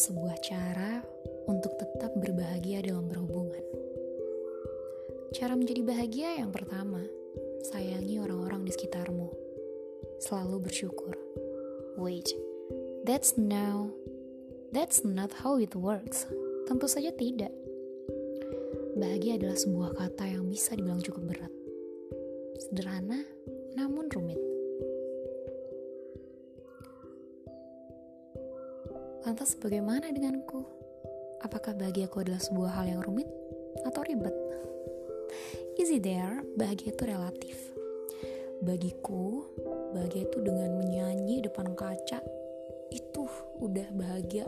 sebuah 0.00 0.40
cara 0.40 1.04
untuk 1.44 1.76
tetap 1.76 2.16
berbahagia 2.16 2.80
dalam 2.80 3.04
berhubungan. 3.04 3.60
Cara 5.36 5.52
menjadi 5.52 5.84
bahagia 5.84 6.40
yang 6.40 6.48
pertama, 6.48 7.04
sayangi 7.68 8.16
orang-orang 8.16 8.64
di 8.64 8.72
sekitarmu. 8.72 9.28
Selalu 10.24 10.56
bersyukur. 10.64 11.12
Wait, 12.00 12.32
that's 13.04 13.36
now, 13.36 13.92
that's 14.72 15.04
not 15.04 15.36
how 15.44 15.60
it 15.60 15.76
works. 15.76 16.24
Tentu 16.64 16.88
saja 16.88 17.12
tidak. 17.12 17.52
Bahagia 18.96 19.36
adalah 19.36 19.60
sebuah 19.60 20.00
kata 20.00 20.32
yang 20.32 20.48
bisa 20.48 20.72
dibilang 20.80 21.04
cukup 21.04 21.28
berat. 21.28 21.52
Sederhana, 22.56 23.20
namun 23.76 24.08
rumit. 24.08 24.49
Lantas 29.40 29.56
bagaimana 29.56 30.12
denganku? 30.12 30.68
Apakah 31.40 31.72
bahagiaku 31.72 32.20
adalah 32.20 32.44
sebuah 32.44 32.76
hal 32.76 32.92
yang 32.92 33.00
rumit 33.00 33.24
atau 33.88 34.04
ribet? 34.04 34.36
Easy 35.80 35.96
there, 35.96 36.44
bahagia 36.60 36.92
itu 36.92 37.08
relatif. 37.08 37.56
Bagiku, 38.60 39.48
bahagia 39.96 40.28
itu 40.28 40.44
dengan 40.44 40.76
menyanyi 40.76 41.40
depan 41.40 41.72
kaca 41.72 42.20
itu 42.92 43.24
udah 43.64 43.88
bahagia 43.96 44.44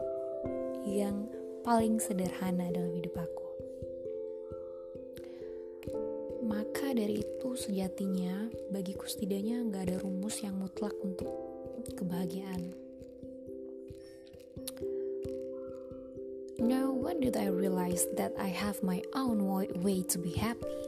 yang 0.84 1.24
paling 1.64 1.96
sederhana 1.96 2.68
dalam 2.68 2.92
hidup 2.92 3.16
aku. 3.16 3.48
Maka 6.44 6.92
dari 6.92 7.24
itu 7.24 7.56
sejatinya 7.56 8.44
bagiku 8.68 9.08
setidaknya 9.08 9.56
nggak 9.72 9.88
ada 9.88 9.96
rumus 10.04 10.44
yang 10.44 10.60
mutlak 10.60 10.92
untuk 11.00 11.32
kebahagiaan. 11.96 12.81
Now, 16.62 16.94
when 16.94 17.18
did 17.18 17.34
I 17.34 17.50
realize 17.50 18.06
that 18.14 18.38
I 18.38 18.46
have 18.46 18.86
my 18.86 19.02
own 19.18 19.42
way 19.82 20.06
to 20.14 20.18
be 20.22 20.30
happy? 20.38 20.78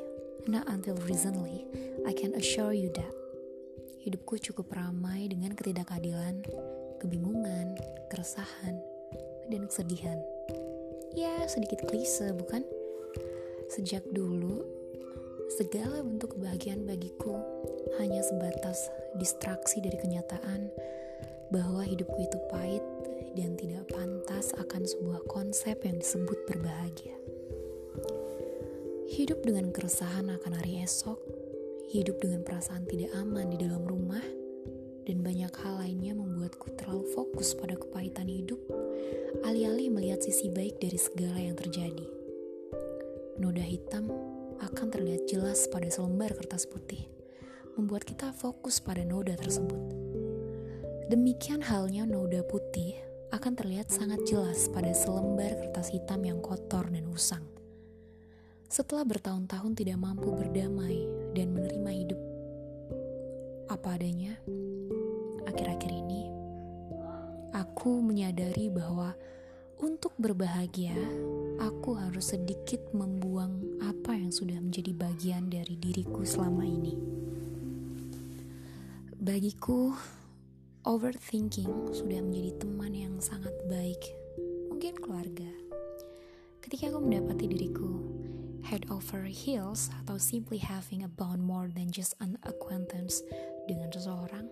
Not 0.46 0.70
until 0.70 0.94
recently, 1.02 1.66
I 2.06 2.14
can 2.14 2.30
assure 2.38 2.70
you 2.70 2.94
that. 2.94 3.10
Hidupku 4.06 4.38
cukup 4.38 4.70
ramai 4.70 5.26
dengan 5.26 5.58
ketidakadilan, 5.58 6.46
kebingungan, 7.02 7.74
keresahan, 8.06 8.78
dan 9.50 9.66
kesedihan. 9.66 10.22
Ya, 11.18 11.42
sedikit 11.50 11.82
klise, 11.90 12.30
bukan? 12.38 12.62
Sejak 13.66 14.06
dulu, 14.14 14.62
segala 15.58 16.06
bentuk 16.06 16.38
kebahagiaan 16.38 16.86
bagiku 16.86 17.34
hanya 17.98 18.22
sebatas 18.22 18.94
distraksi 19.18 19.82
dari 19.82 19.98
kenyataan 19.98 20.70
bahwa 21.50 21.82
hidupku 21.82 22.22
itu 22.22 22.38
pahit 22.46 22.86
dan 23.34 23.58
tidak 23.58 23.90
pantas 23.90 24.54
akan 24.54 24.86
sebuah 24.86 25.26
konsep 25.26 25.82
yang 25.82 25.98
disebut 25.98 26.38
berbahagia. 26.46 27.18
Hidup 29.10 29.42
dengan 29.42 29.74
keresahan 29.74 30.32
akan 30.32 30.52
hari 30.58 30.82
esok, 30.82 31.18
hidup 31.90 32.18
dengan 32.22 32.46
perasaan 32.46 32.86
tidak 32.88 33.12
aman 33.18 33.52
di 33.52 33.58
dalam 33.60 33.84
rumah, 33.84 34.22
dan 35.04 35.20
banyak 35.20 35.52
hal 35.60 35.84
lainnya 35.84 36.16
membuatku 36.16 36.72
terlalu 36.80 37.04
fokus 37.12 37.52
pada 37.52 37.76
kepahitan 37.76 38.24
hidup, 38.24 38.58
alih-alih 39.44 39.92
melihat 39.92 40.24
sisi 40.24 40.48
baik 40.48 40.80
dari 40.80 40.96
segala 40.96 41.36
yang 41.36 41.54
terjadi. 41.58 42.08
Noda 43.36 43.60
hitam 43.60 44.08
akan 44.62 44.86
terlihat 44.88 45.28
jelas 45.28 45.68
pada 45.68 45.90
selembar 45.92 46.32
kertas 46.32 46.64
putih, 46.64 47.04
membuat 47.76 48.08
kita 48.08 48.32
fokus 48.32 48.80
pada 48.80 49.04
noda 49.04 49.36
tersebut. 49.36 49.78
Demikian 51.12 51.60
halnya 51.60 52.08
noda 52.08 52.40
putih 52.48 53.03
akan 53.34 53.58
terlihat 53.58 53.90
sangat 53.90 54.22
jelas 54.30 54.70
pada 54.70 54.94
selembar 54.94 55.58
kertas 55.58 55.90
hitam 55.90 56.22
yang 56.22 56.38
kotor 56.38 56.86
dan 56.86 57.02
usang. 57.10 57.42
Setelah 58.70 59.02
bertahun-tahun 59.02 59.74
tidak 59.74 59.98
mampu 59.98 60.30
berdamai 60.30 61.02
dan 61.34 61.50
menerima 61.50 61.90
hidup 61.90 62.20
apa 63.66 63.98
adanya, 63.98 64.38
akhir-akhir 65.50 65.90
ini 65.90 66.30
aku 67.50 67.98
menyadari 67.98 68.70
bahwa 68.70 69.18
untuk 69.82 70.14
berbahagia, 70.14 70.94
aku 71.58 71.98
harus 71.98 72.30
sedikit 72.38 72.80
membuang 72.94 73.82
apa 73.82 74.14
yang 74.14 74.30
sudah 74.30 74.62
menjadi 74.62 74.94
bagian 74.94 75.50
dari 75.50 75.74
diriku 75.74 76.22
selama 76.22 76.62
ini. 76.62 76.94
Bagiku, 79.18 79.90
Overthinking 80.84 81.96
sudah 81.96 82.20
menjadi 82.20 82.60
teman 82.60 82.92
yang 82.92 83.16
sangat 83.16 83.56
baik, 83.72 84.04
mungkin 84.68 84.92
keluarga. 85.00 85.48
Ketika 86.60 86.92
aku 86.92 87.00
mendapati 87.00 87.48
diriku 87.48 88.04
head 88.60 88.84
over 88.92 89.24
heels 89.24 89.88
atau 90.04 90.20
simply 90.20 90.60
having 90.60 91.00
a 91.00 91.08
bond 91.08 91.40
more 91.40 91.72
than 91.72 91.88
just 91.88 92.12
an 92.20 92.36
acquaintance 92.44 93.24
dengan 93.64 93.88
seseorang, 93.96 94.44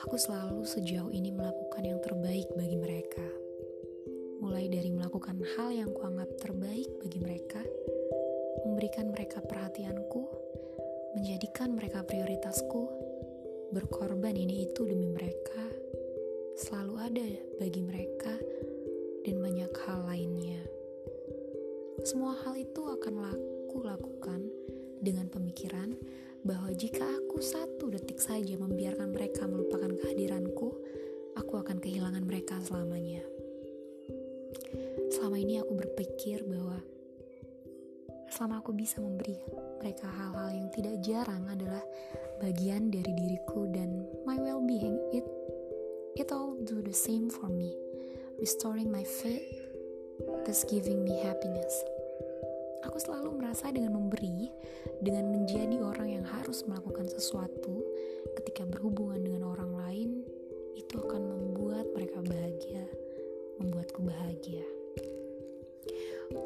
aku 0.00 0.16
selalu 0.16 0.64
sejauh 0.64 1.12
ini 1.12 1.36
melakukan 1.36 1.84
yang 1.84 2.00
terbaik 2.00 2.48
bagi 2.56 2.80
mereka. 2.80 3.28
Mulai 4.40 4.72
dari 4.72 4.88
melakukan 4.88 5.36
hal 5.52 5.68
yang 5.68 5.92
kuanggap 5.92 6.32
terbaik 6.40 6.88
bagi 7.04 7.20
mereka, 7.20 7.60
memberikan 8.64 9.12
mereka 9.12 9.44
perhatianku, 9.44 10.24
menjadikan 11.12 11.76
mereka 11.76 12.00
prioritasku, 12.08 12.97
berkorban 13.68 14.32
ini 14.32 14.64
itu 14.64 14.88
demi 14.88 15.12
mereka 15.12 15.60
selalu 16.56 16.94
ada 16.98 17.28
bagi 17.60 17.84
mereka 17.84 18.32
dan 19.22 19.36
banyak 19.44 19.72
hal 19.84 20.08
lainnya. 20.08 20.62
Semua 22.00 22.32
hal 22.42 22.56
itu 22.56 22.80
akan 22.80 23.14
aku 23.28 23.84
lakukan 23.84 24.40
dengan 25.04 25.28
pemikiran 25.28 25.92
bahwa 26.42 26.72
jika 26.72 27.04
aku 27.04 27.44
satu 27.44 27.92
detik 27.92 28.18
saja 28.18 28.56
membiarkan 28.56 29.12
mereka 29.12 29.44
melupakan 29.44 29.92
kehadiranku, 30.00 30.72
aku 31.36 31.54
akan 31.60 31.76
kehilangan 31.76 32.24
mereka 32.24 32.56
selamanya. 32.64 33.20
Selama 35.12 35.36
ini 35.38 35.60
aku 35.60 35.76
berpikir 35.76 36.40
bahwa 36.48 36.80
selama 38.38 38.62
aku 38.62 38.70
bisa 38.70 39.02
memberi 39.02 39.34
mereka 39.82 40.06
hal-hal 40.06 40.54
yang 40.54 40.70
tidak 40.70 40.94
jarang 41.02 41.42
adalah 41.50 41.82
bagian 42.38 42.86
dari 42.86 43.10
diriku 43.10 43.66
dan 43.74 44.06
my 44.22 44.38
well-being. 44.38 44.94
It 45.10 45.26
it 46.14 46.30
all 46.30 46.54
do 46.62 46.78
the 46.78 46.94
same 46.94 47.26
for 47.34 47.50
me 47.50 47.74
restoring 48.38 48.94
my 48.94 49.02
faith 49.02 49.42
thus 50.46 50.62
giving 50.70 51.02
me 51.02 51.18
happiness. 51.18 51.82
Aku 52.86 53.02
selalu 53.02 53.42
merasa 53.42 53.74
dengan 53.74 53.98
memberi 53.98 54.46
dengan 55.02 55.34
menjadi 55.34 55.82
orang 55.82 56.22
yang 56.22 56.26
harus 56.38 56.62
melakukan 56.62 57.10
sesuatu 57.10 57.82
ketika 58.38 58.62
berhubungan 58.70 59.18
dengan 59.18 59.50
orang 59.50 59.74
lain 59.82 60.10
itu 60.78 60.94
akan 60.94 61.26
membuat 61.26 61.90
mereka 61.90 62.22
bahagia 62.22 62.86
membuatku 63.58 63.98
bahagia. 64.06 64.62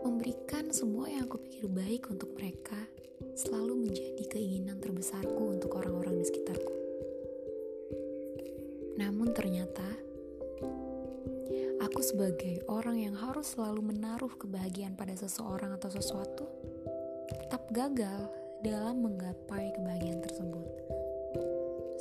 Memberikan 0.01 0.73
semua 0.73 1.12
yang 1.63 1.71
aku 1.71 1.79
pikir 1.79 1.87
baik 1.87 2.11
untuk 2.11 2.31
mereka 2.35 2.81
selalu 3.39 3.87
menjadi 3.87 4.25
keinginan 4.35 4.83
terbesarku 4.83 5.43
untuk 5.47 5.79
orang-orang 5.79 6.19
di 6.19 6.27
sekitarku. 6.27 6.75
Namun 8.99 9.31
ternyata, 9.31 9.87
aku 11.79 12.01
sebagai 12.03 12.67
orang 12.67 12.99
yang 12.99 13.15
harus 13.15 13.55
selalu 13.55 13.95
menaruh 13.95 14.35
kebahagiaan 14.43 14.99
pada 14.99 15.15
seseorang 15.15 15.79
atau 15.79 15.87
sesuatu, 15.87 16.51
tetap 17.31 17.63
gagal 17.71 18.27
dalam 18.67 18.99
menggapai 18.99 19.71
kebahagiaan 19.79 20.19
tersebut. 20.19 20.67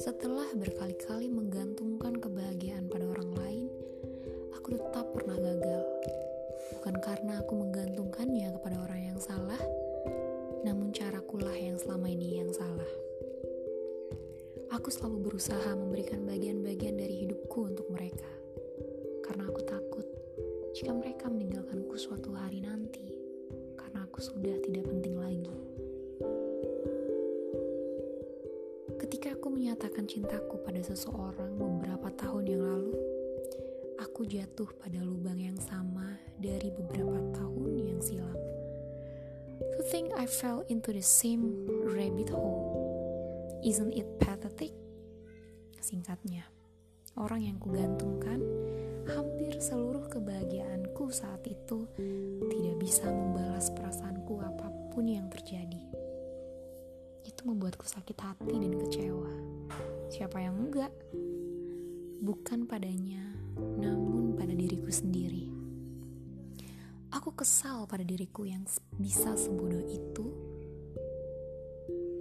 Setelah 0.02 0.50
berkali-kali 0.58 1.30
menggantungkan 1.30 2.18
kebahagiaan 2.18 2.90
pada 2.90 3.06
orang 3.06 3.30
lain, 3.38 3.68
aku 4.58 4.74
tetap 4.74 5.06
pernah 5.14 5.38
gagal. 5.38 5.91
Bukan 6.82 6.98
karena 6.98 7.38
aku 7.38 7.62
menggantungkannya 7.62 8.58
kepada 8.58 8.82
orang 8.82 9.14
yang 9.14 9.20
salah, 9.22 9.62
namun 10.66 10.90
carakulah 10.90 11.54
yang 11.54 11.78
selama 11.78 12.10
ini 12.10 12.42
yang 12.42 12.50
salah. 12.50 12.90
Aku 14.74 14.90
selalu 14.90 15.30
berusaha 15.30 15.78
memberikan 15.78 16.26
bagian-bagian 16.26 16.98
dari 16.98 17.22
hidupku 17.22 17.70
untuk 17.70 17.86
mereka, 17.94 18.26
karena 19.22 19.46
aku 19.46 19.62
takut 19.62 20.10
jika 20.74 20.90
mereka 20.98 21.30
meninggalkanku 21.30 22.02
suatu 22.02 22.34
hari 22.34 22.66
nanti, 22.66 23.14
karena 23.78 24.02
aku 24.02 24.18
sudah 24.18 24.58
tidak 24.66 24.90
penting 24.90 25.22
lagi. 25.22 25.54
Ketika 28.98 29.38
aku 29.38 29.54
menyatakan 29.54 30.10
cintaku 30.10 30.58
pada 30.66 30.82
seseorang 30.82 31.62
beberapa 31.62 32.10
tahun 32.18 32.58
yang 32.58 32.66
lalu, 32.66 32.98
aku 34.02 34.26
jatuh 34.26 34.74
pada 34.82 34.98
lubang 34.98 35.38
yang 35.38 35.62
sama 35.62 36.11
dari 36.42 36.74
beberapa 36.74 37.22
tahun 37.38 37.70
yang 37.86 38.02
silam. 38.02 38.38
To 39.78 39.82
think 39.94 40.10
I 40.18 40.26
fell 40.26 40.66
into 40.68 40.90
the 40.90 41.06
same 41.06 41.70
rabbit 41.86 42.34
hole. 42.34 42.82
Isn't 43.62 43.94
it 43.94 44.10
pathetic? 44.18 44.74
Singkatnya, 45.78 46.50
orang 47.14 47.46
yang 47.46 47.58
kugantungkan 47.62 48.42
hampir 49.06 49.62
seluruh 49.62 50.10
kebahagiaanku 50.10 51.14
saat 51.14 51.46
itu 51.46 51.86
tidak 52.50 52.76
bisa 52.82 53.06
membalas 53.06 53.70
perasaanku 53.70 54.42
apa 54.42 54.74
pun 54.90 55.06
yang 55.06 55.30
terjadi. 55.30 55.82
Itu 57.22 57.46
membuatku 57.46 57.86
sakit 57.86 58.18
hati 58.18 58.58
dan 58.58 58.74
kecewa. 58.82 59.34
Siapa 60.10 60.42
yang 60.42 60.58
enggak? 60.58 60.94
Bukan 62.22 62.66
padanya, 62.66 63.30
namun 63.58 64.34
pada 64.38 64.54
diriku 64.54 64.90
sendiri. 64.90 65.61
Aku 67.12 67.36
kesal 67.36 67.84
pada 67.92 68.08
diriku 68.08 68.48
yang 68.48 68.64
bisa 68.96 69.36
sebodoh 69.36 69.84
itu 69.84 70.26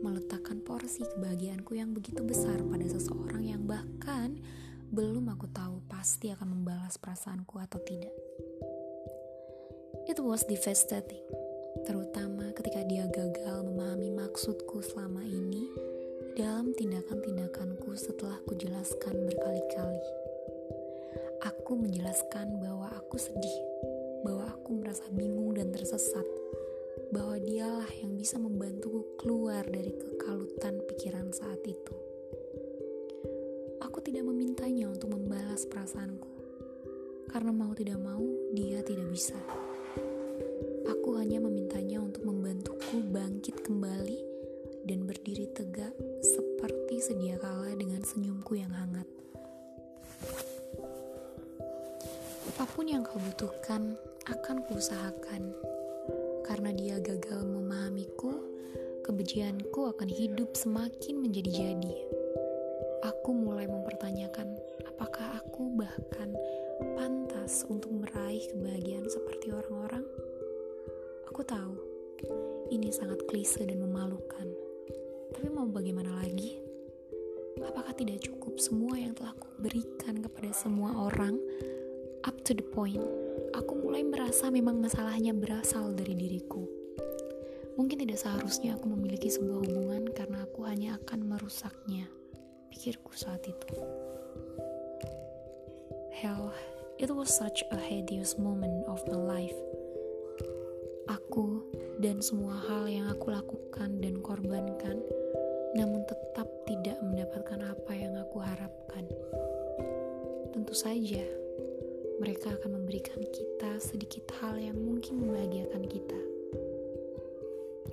meletakkan 0.02 0.58
porsi 0.64 1.06
kebahagiaanku 1.06 1.76
yang 1.76 1.94
begitu 1.94 2.24
besar 2.26 2.58
pada 2.66 2.86
seseorang 2.88 3.44
yang 3.46 3.62
bahkan 3.68 4.34
belum 4.90 5.30
aku 5.30 5.46
tahu 5.54 5.78
pasti 5.86 6.34
akan 6.34 6.58
membalas 6.58 6.98
perasaanku 6.98 7.54
atau 7.62 7.78
tidak. 7.86 8.10
It 10.10 10.18
was 10.18 10.42
devastating, 10.50 11.22
terutama 11.86 12.50
ketika 12.58 12.82
dia 12.82 13.06
gagal 13.06 13.62
memahami 13.62 14.10
maksudku 14.10 14.82
selama 14.82 15.22
ini 15.22 15.70
dalam 16.34 16.74
tindakan-tindakanku 16.74 17.94
setelah 17.94 18.42
kujelaskan 18.50 19.14
berkali-kali. 19.28 20.02
Aku 21.46 21.78
menjelaskan 21.78 22.58
bahwa 22.58 22.90
aku 22.98 23.16
sedih, 23.16 23.58
bahwa 24.20 24.52
aku 24.52 24.76
merasa 24.80 25.04
bingung 25.12 25.56
dan 25.56 25.72
tersesat, 25.72 26.26
bahwa 27.10 27.40
dialah 27.40 27.88
yang 28.00 28.14
bisa 28.14 28.36
membantuku 28.36 29.16
keluar 29.16 29.64
dari 29.66 29.90
kekalutan 29.96 30.80
pikiran 30.86 31.32
saat 31.32 31.60
itu. 31.64 31.94
Aku 33.80 33.98
tidak 34.04 34.28
memintanya 34.28 34.86
untuk 34.92 35.10
membalas 35.10 35.64
perasaanku, 35.66 36.30
karena 37.32 37.50
mau 37.50 37.72
tidak 37.72 37.98
mau 37.98 38.22
dia 38.52 38.84
tidak 38.84 39.08
bisa. 39.10 39.38
Aku 40.86 41.16
hanya 41.16 41.40
memintanya 41.40 42.02
untuk 42.02 42.28
membantuku 42.28 43.00
bangkit 43.10 43.62
kembali 43.64 44.20
dan 44.84 45.04
berdiri 45.08 45.48
tegak 45.52 45.89
Apa 52.80 52.88
pun 52.88 52.96
yang 52.96 53.04
kau 53.04 53.20
butuhkan 53.20 53.82
akan 54.24 54.64
kuusahakan. 54.64 55.52
Karena 56.48 56.72
dia 56.72 56.96
gagal 56.96 57.44
memahamiku, 57.44 58.32
kebencianku 59.04 59.84
akan 59.92 60.08
hidup 60.08 60.56
semakin 60.56 61.20
menjadi-jadi 61.20 62.08
aku 63.04 63.36
mulai 63.36 63.68
mempertanyakan 63.68 64.56
apakah 64.88 65.44
aku 65.44 65.76
bahkan 65.76 66.32
pantas 66.96 67.68
untuk 67.68 67.92
meraih 67.92 68.48
kebahagiaan 68.48 69.12
seperti 69.12 69.52
orang-orang. 69.52 70.08
Aku 71.28 71.44
tahu 71.44 71.76
ini 72.72 72.88
sangat 72.96 73.20
klise 73.28 73.60
dan 73.60 73.76
memalukan, 73.76 74.48
tapi 75.36 75.52
mau 75.52 75.68
bagaimana 75.68 76.16
lagi? 76.16 76.56
Apakah 77.60 77.92
tidak 77.92 78.24
cukup 78.24 78.56
semua 78.56 78.96
yang 78.96 79.12
telah 79.12 79.36
aku 79.36 79.52
berikan 79.60 80.16
kepada 80.24 80.48
semua 80.56 80.96
orang? 80.96 81.36
To 82.48 82.56
the 82.56 82.64
point, 82.64 83.04
aku 83.52 83.72
mulai 83.84 84.00
merasa 84.00 84.48
memang 84.48 84.80
masalahnya 84.80 85.36
berasal 85.36 85.92
dari 85.92 86.16
diriku. 86.16 86.64
Mungkin 87.76 88.00
tidak 88.00 88.20
seharusnya 88.20 88.80
aku 88.80 88.88
memiliki 88.92 89.28
sebuah 89.28 89.60
hubungan 89.64 90.08
karena 90.16 90.48
aku 90.48 90.64
hanya 90.64 90.96
akan 91.00 91.20
merusaknya 91.24 92.08
pikirku 92.72 93.12
saat 93.12 93.44
itu. 93.44 93.76
Hell, 96.16 96.52
it 96.96 97.08
was 97.12 97.28
such 97.32 97.64
a 97.72 97.78
hideous 97.80 98.36
moment 98.40 98.84
of 98.88 99.00
my 99.08 99.16
life. 99.16 99.58
Aku 101.08 101.64
dan 102.00 102.24
semua 102.24 102.56
hal 102.68 102.88
yang 102.88 103.06
aku 103.08 103.32
lakukan 103.32 104.00
dan 104.00 104.20
korbankan, 104.24 105.00
namun 105.76 106.04
tetap 106.08 106.48
tidak 106.64 106.96
mendapatkan 107.04 107.60
apa 107.62 107.92
yang 107.96 108.16
aku 108.16 108.38
harapkan. 108.40 109.04
Tentu 110.52 110.74
saja, 110.76 111.39
mereka 112.20 112.52
akan 112.52 112.84
memberikan 112.84 113.16
kita 113.32 113.80
sedikit 113.80 114.28
hal 114.44 114.60
yang 114.60 114.76
mungkin 114.76 115.24
membahagiakan 115.24 115.88
kita. 115.88 116.20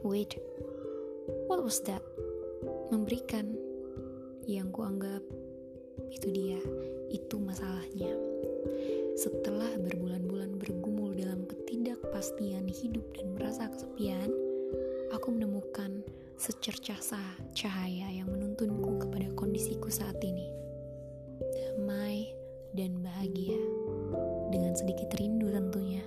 Wait, 0.04 0.36
what 1.48 1.64
was 1.64 1.80
that? 1.88 2.04
Memberikan 2.92 3.56
yang 4.44 4.68
kuanggap 4.76 5.24
itu 6.12 6.28
dia, 6.28 6.60
itu 7.08 7.40
masalahnya. 7.40 8.12
Setelah 9.16 9.80
berbulan-bulan 9.80 10.60
bergumul 10.60 11.16
dalam 11.16 11.48
ketidakpastian 11.48 12.68
hidup 12.68 13.08
dan 13.16 13.32
merasa 13.32 13.72
kesepian, 13.72 14.28
aku 15.16 15.32
menemukan 15.32 16.04
secercah 16.36 17.00
cahaya 17.56 18.08
yang 18.12 18.28
menuntunku 18.28 19.00
kepada 19.08 19.32
kondisiku 19.40 19.88
saat 19.88 20.20
ini. 20.20 20.52
Damai 21.40 22.36
dan 22.76 23.00
bahagia, 23.02 23.58
dengan 24.58 24.74
sedikit 24.74 25.14
rindu 25.22 25.54
tentunya. 25.54 26.02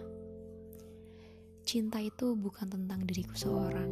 Cinta 1.63 2.03
itu 2.03 2.35
bukan 2.35 2.67
tentang 2.67 3.07
diriku 3.07 3.39
seorang, 3.39 3.87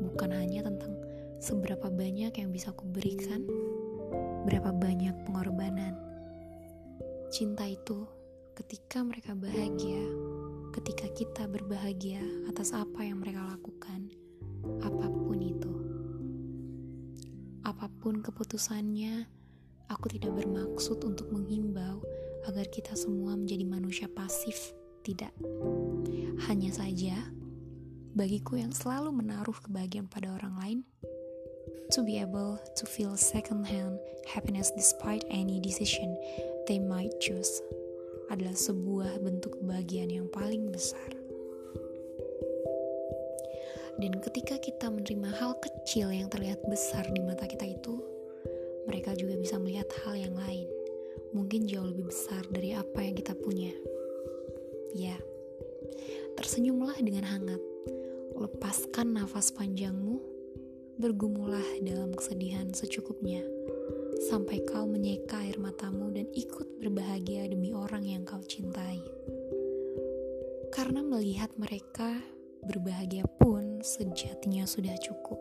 bukan 0.00 0.32
hanya 0.32 0.64
tentang 0.64 0.96
seberapa 1.36 1.92
banyak 1.92 2.32
yang 2.32 2.48
bisa 2.48 2.72
aku 2.72 2.88
berikan, 2.88 3.44
berapa 4.48 4.72
banyak 4.72 5.12
pengorbanan. 5.28 6.00
Cinta 7.28 7.68
itu 7.68 8.08
ketika 8.56 9.04
mereka 9.04 9.36
bahagia, 9.36 10.00
ketika 10.72 11.12
kita 11.12 11.44
berbahagia 11.44 12.24
atas 12.48 12.72
apa 12.72 13.04
yang 13.04 13.20
mereka 13.20 13.44
lakukan, 13.52 14.08
apa 14.80 15.12
pun 15.12 15.38
itu. 15.44 15.72
Apa 17.68 17.92
pun 18.00 18.24
keputusannya, 18.24 19.28
aku 19.92 20.08
tidak 20.08 20.40
bermaksud 20.40 21.04
untuk 21.04 21.28
menghimbau 21.28 22.00
agar 22.48 22.68
kita 22.68 22.92
semua 22.96 23.36
menjadi 23.36 23.64
manusia 23.64 24.06
pasif. 24.08 24.72
Tidak. 25.04 25.32
Hanya 26.48 26.70
saja, 26.72 27.16
bagiku 28.16 28.56
yang 28.56 28.72
selalu 28.72 29.12
menaruh 29.12 29.56
kebahagiaan 29.60 30.08
pada 30.08 30.32
orang 30.32 30.54
lain, 30.56 30.78
to 31.92 32.00
be 32.00 32.16
able 32.16 32.56
to 32.72 32.88
feel 32.88 33.12
second-hand 33.12 34.00
happiness 34.24 34.72
despite 34.72 35.20
any 35.28 35.60
decision 35.60 36.16
they 36.64 36.80
might 36.80 37.12
choose 37.20 37.60
adalah 38.32 38.56
sebuah 38.56 39.20
bentuk 39.20 39.60
kebahagiaan 39.60 40.08
yang 40.08 40.28
paling 40.32 40.72
besar. 40.72 41.12
Dan 43.94 44.18
ketika 44.18 44.58
kita 44.58 44.90
menerima 44.90 45.30
hal 45.38 45.54
kecil 45.62 46.10
yang 46.10 46.26
terlihat 46.26 46.58
besar 46.66 47.06
di 47.14 47.20
mata 47.22 47.46
kita 47.46 47.62
itu, 47.62 48.00
mereka 48.90 49.14
juga 49.14 49.38
bisa 49.38 49.54
melihat 49.60 49.86
hal 50.02 50.18
yang 50.18 50.34
lain, 50.34 50.66
mungkin 51.34 51.66
jauh 51.66 51.90
lebih 51.90 52.08
besar 52.08 52.46
dari 52.48 52.72
apa 52.78 53.02
yang 53.02 53.18
kita 53.18 53.34
punya. 53.34 53.74
Ya, 54.94 55.18
tersenyumlah 56.38 57.02
dengan 57.02 57.26
hangat, 57.26 57.58
lepaskan 58.38 59.18
nafas 59.18 59.50
panjangmu 59.50 60.22
bergumulah 60.94 61.82
dalam 61.82 62.14
kesedihan 62.14 62.70
secukupnya, 62.70 63.42
sampai 64.30 64.62
kau 64.62 64.86
menyeka 64.86 65.42
air 65.42 65.58
matamu 65.58 66.14
dan 66.14 66.30
ikut 66.30 66.78
berbahagia 66.78 67.50
demi 67.50 67.74
orang 67.74 68.06
yang 68.06 68.22
kau 68.22 68.38
cintai. 68.46 69.02
Karena 70.70 71.02
melihat 71.02 71.50
mereka 71.58 72.22
berbahagia 72.62 73.26
pun 73.42 73.82
sejatinya 73.82 74.70
sudah 74.70 74.94
cukup. 75.02 75.38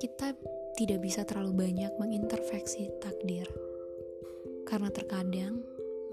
Kita 0.00 0.32
tidak 0.76 1.00
bisa 1.04 1.24
terlalu 1.24 1.68
banyak 1.68 1.92
mengintervensi 2.00 2.88
takdir, 3.00 3.48
karena 4.70 4.86
terkadang 4.94 5.58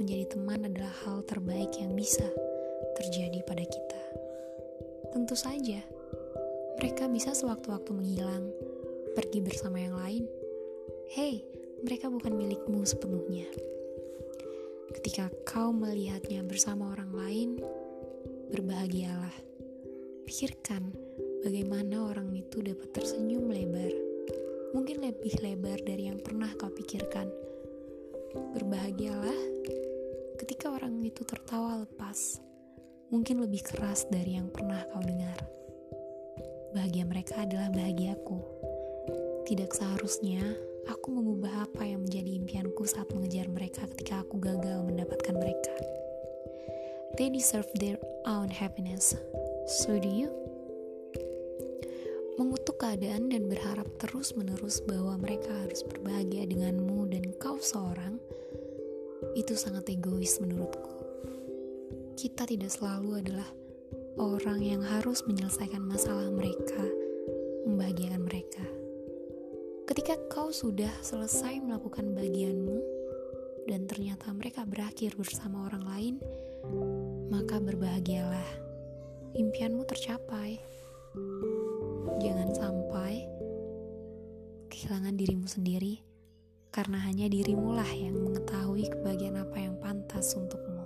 menjadi 0.01 0.33
teman 0.33 0.65
adalah 0.65 0.89
hal 1.05 1.21
terbaik 1.29 1.77
yang 1.77 1.93
bisa 1.93 2.25
terjadi 2.97 3.45
pada 3.45 3.61
kita. 3.61 4.01
Tentu 5.13 5.37
saja 5.37 5.77
mereka 6.77 7.09
bisa 7.09 7.33
sewaktu-waktu 7.33 7.89
menghilang, 7.89 8.53
pergi 9.17 9.41
bersama 9.41 9.81
yang 9.81 9.97
lain. 9.97 10.29
Hei, 11.09 11.41
mereka 11.81 12.05
bukan 12.05 12.37
milikmu 12.37 12.85
sepenuhnya. 12.85 13.49
Ketika 14.93 15.33
kau 15.41 15.73
melihatnya 15.73 16.45
bersama 16.45 16.93
orang 16.93 17.11
lain, 17.17 17.49
berbahagialah. 18.53 19.33
Pikirkan 20.29 20.93
bagaimana 21.41 22.13
orang 22.13 22.29
itu 22.37 22.61
dapat 22.61 22.93
tersenyum 22.93 23.49
lebar, 23.49 23.93
mungkin 24.77 25.01
lebih 25.01 25.33
lebar 25.41 25.81
dari 25.81 26.13
yang 26.13 26.21
pernah 26.21 26.53
kau 26.61 26.69
pikirkan. 26.69 27.25
Berbahagialah 28.57 29.39
ketika 30.41 30.73
orang 30.73 31.01
itu 31.01 31.25
tertawa 31.25 31.81
lepas, 31.81 32.39
mungkin 33.09 33.41
lebih 33.41 33.65
keras 33.65 34.05
dari 34.09 34.37
yang 34.37 34.49
pernah 34.53 34.83
kau 34.93 35.01
dengar 35.01 35.57
bahagia 36.77 37.09
mereka 37.09 37.41
adalah 37.41 37.73
bahagiaku. 37.73 38.37
Tidak 39.49 39.71
seharusnya 39.73 40.43
aku 40.85 41.09
mengubah 41.09 41.65
apa 41.65 41.83
yang 41.89 42.05
menjadi 42.05 42.37
impianku 42.37 42.85
saat 42.85 43.09
mengejar 43.17 43.49
mereka 43.49 43.89
ketika 43.95 44.21
aku 44.21 44.37
gagal 44.37 44.85
mendapatkan 44.85 45.35
mereka. 45.35 45.73
They 47.17 47.33
deserve 47.33 47.67
their 47.81 47.97
own 48.29 48.53
happiness. 48.53 49.17
So 49.65 49.97
do 49.97 50.05
you? 50.05 50.46
Keadaan 52.87 53.27
dan 53.27 53.51
berharap 53.51 53.83
terus-menerus 53.99 54.79
bahwa 54.87 55.19
mereka 55.19 55.51
harus 55.51 55.83
berbahagia 55.83 56.47
denganmu 56.47 57.11
dan 57.11 57.35
kau 57.35 57.59
seorang, 57.59 58.15
itu 59.35 59.59
sangat 59.59 59.91
egois 59.91 60.39
menurutku. 60.39 60.95
Kita 62.15 62.47
tidak 62.47 62.71
selalu 62.71 63.19
adalah 63.19 63.51
orang 64.15 64.63
yang 64.63 64.79
harus 64.79 65.19
menyelesaikan 65.27 65.83
masalah 65.83 66.31
mereka, 66.31 66.79
membahagiakan 67.67 68.23
mereka. 68.23 68.63
Ketika 69.83 70.15
kau 70.31 70.55
sudah 70.55 70.95
selesai 71.03 71.59
melakukan 71.59 72.15
bagianmu 72.15 72.79
dan 73.67 73.83
ternyata 73.83 74.31
mereka 74.31 74.63
berakhir 74.63 75.11
bersama 75.19 75.67
orang 75.67 75.83
lain, 75.91 76.15
maka 77.27 77.59
berbahagialah. 77.59 78.47
Impianmu 79.35 79.83
tercapai. 79.83 80.55
Jangan 82.15 82.49
sampai 82.55 83.27
kehilangan 84.71 85.19
dirimu 85.19 85.47
sendiri 85.51 85.99
karena 86.71 87.01
hanya 87.03 87.27
dirimulah 87.27 87.87
yang 87.91 88.15
mengetahui 88.15 88.87
kebahagiaan 88.87 89.41
apa 89.41 89.57
yang 89.59 89.75
pantas 89.81 90.37
untukmu. 90.39 90.85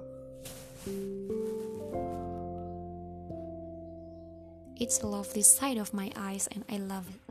It's 4.82 5.06
a 5.06 5.08
lovely 5.08 5.46
sight 5.46 5.78
of 5.78 5.94
my 5.94 6.10
eyes 6.18 6.50
and 6.50 6.66
I 6.66 6.82
love 6.82 7.06
it. 7.06 7.22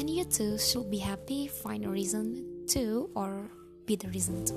And 0.00 0.08
you 0.08 0.24
too 0.24 0.56
should 0.56 0.88
be 0.88 1.04
happy, 1.04 1.44
find 1.46 1.84
a 1.84 1.92
reason 1.92 2.64
to, 2.72 3.12
or 3.12 3.52
be 3.84 3.96
the 4.00 4.08
reason 4.08 4.48
to. 4.48 4.56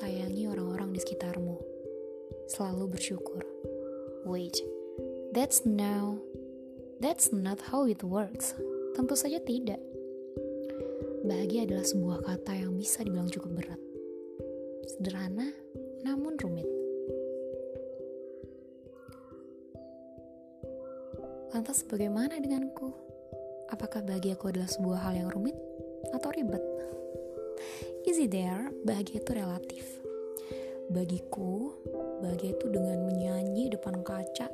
Sayangi 0.00 0.48
orang-orang 0.48 0.92
di 0.96 1.00
sekitarmu. 1.00 1.56
Selalu 2.48 2.96
bersyukur. 2.96 3.42
Wait, 4.26 4.58
that's 5.34 5.64
now, 5.64 6.18
that's 7.02 7.30
not 7.34 7.58
how 7.72 7.84
it 7.86 8.02
works. 8.04 8.54
Tentu 8.92 9.16
saja 9.16 9.40
tidak. 9.42 9.80
Bahagia 11.22 11.70
adalah 11.70 11.86
sebuah 11.86 12.18
kata 12.26 12.66
yang 12.66 12.74
bisa 12.74 13.06
dibilang 13.06 13.30
cukup 13.30 13.62
berat. 13.62 13.80
Sederhana, 14.90 15.54
namun 16.02 16.34
rumit. 16.34 16.66
Lantas 21.52 21.84
bagaimana 21.86 22.40
denganku? 22.42 22.90
Apakah 23.70 24.02
bahagiaku 24.02 24.50
adalah 24.50 24.68
sebuah 24.68 24.98
hal 25.04 25.14
yang 25.20 25.28
rumit 25.30 25.54
atau 26.10 26.32
ribet? 26.32 26.60
Easy 28.12 28.28
there, 28.28 28.68
bahagia 28.84 29.24
itu 29.24 29.32
relatif. 29.32 29.88
Bagiku, 30.92 31.72
bahagia 32.20 32.52
itu 32.52 32.68
dengan 32.68 33.08
menyanyi 33.08 33.72
depan 33.72 34.04
kaca 34.04 34.52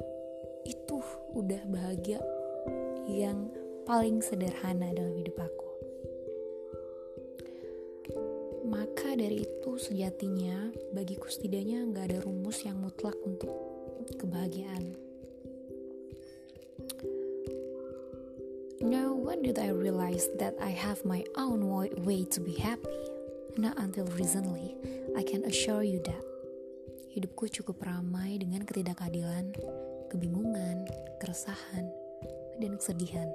itu 0.62 1.03
udah 1.35 1.67
bahagia 1.67 2.23
yang 3.11 3.50
paling 3.83 4.23
sederhana 4.23 4.95
dalam 4.95 5.11
hidup 5.11 5.43
aku. 5.43 5.71
Maka 8.71 9.19
dari 9.19 9.43
itu 9.43 9.75
sejatinya 9.75 10.71
bagiku 10.95 11.27
setidaknya 11.27 11.83
nggak 11.83 12.15
ada 12.15 12.19
rumus 12.23 12.62
yang 12.62 12.79
mutlak 12.79 13.19
untuk 13.27 13.50
kebahagiaan 14.23 14.95
Now, 18.79 19.11
when 19.11 19.43
did 19.43 19.59
I 19.59 19.75
realize 19.75 20.31
that 20.38 20.55
I 20.62 20.71
have 20.71 21.03
my 21.03 21.27
own 21.35 21.67
way 22.07 22.23
to 22.31 22.38
be 22.38 22.55
happy? 22.55 23.08
Not 23.59 23.75
until 23.83 24.07
recently, 24.15 24.79
I 25.19 25.27
can 25.27 25.43
assure 25.43 25.83
you 25.83 25.99
that. 26.07 26.23
Hidupku 27.11 27.50
cukup 27.50 27.83
ramai 27.83 28.38
dengan 28.38 28.62
ketidakadilan, 28.62 29.50
kebingungan, 30.15 30.87
keresahan, 31.19 31.91
dan 32.62 32.79
kesedihan. 32.79 33.27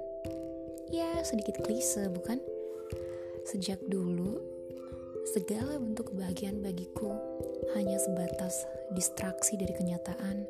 Ya, 0.88 1.20
sedikit 1.28 1.60
klise, 1.60 2.08
bukan? 2.08 2.40
Sejak 3.44 3.84
dulu, 3.84 4.40
segala 5.36 5.76
bentuk 5.76 6.16
kebahagiaan 6.16 6.64
bagiku 6.64 7.12
hanya 7.76 8.00
sebatas 8.00 8.64
distraksi 8.96 9.60
dari 9.60 9.76
kenyataan 9.76 10.48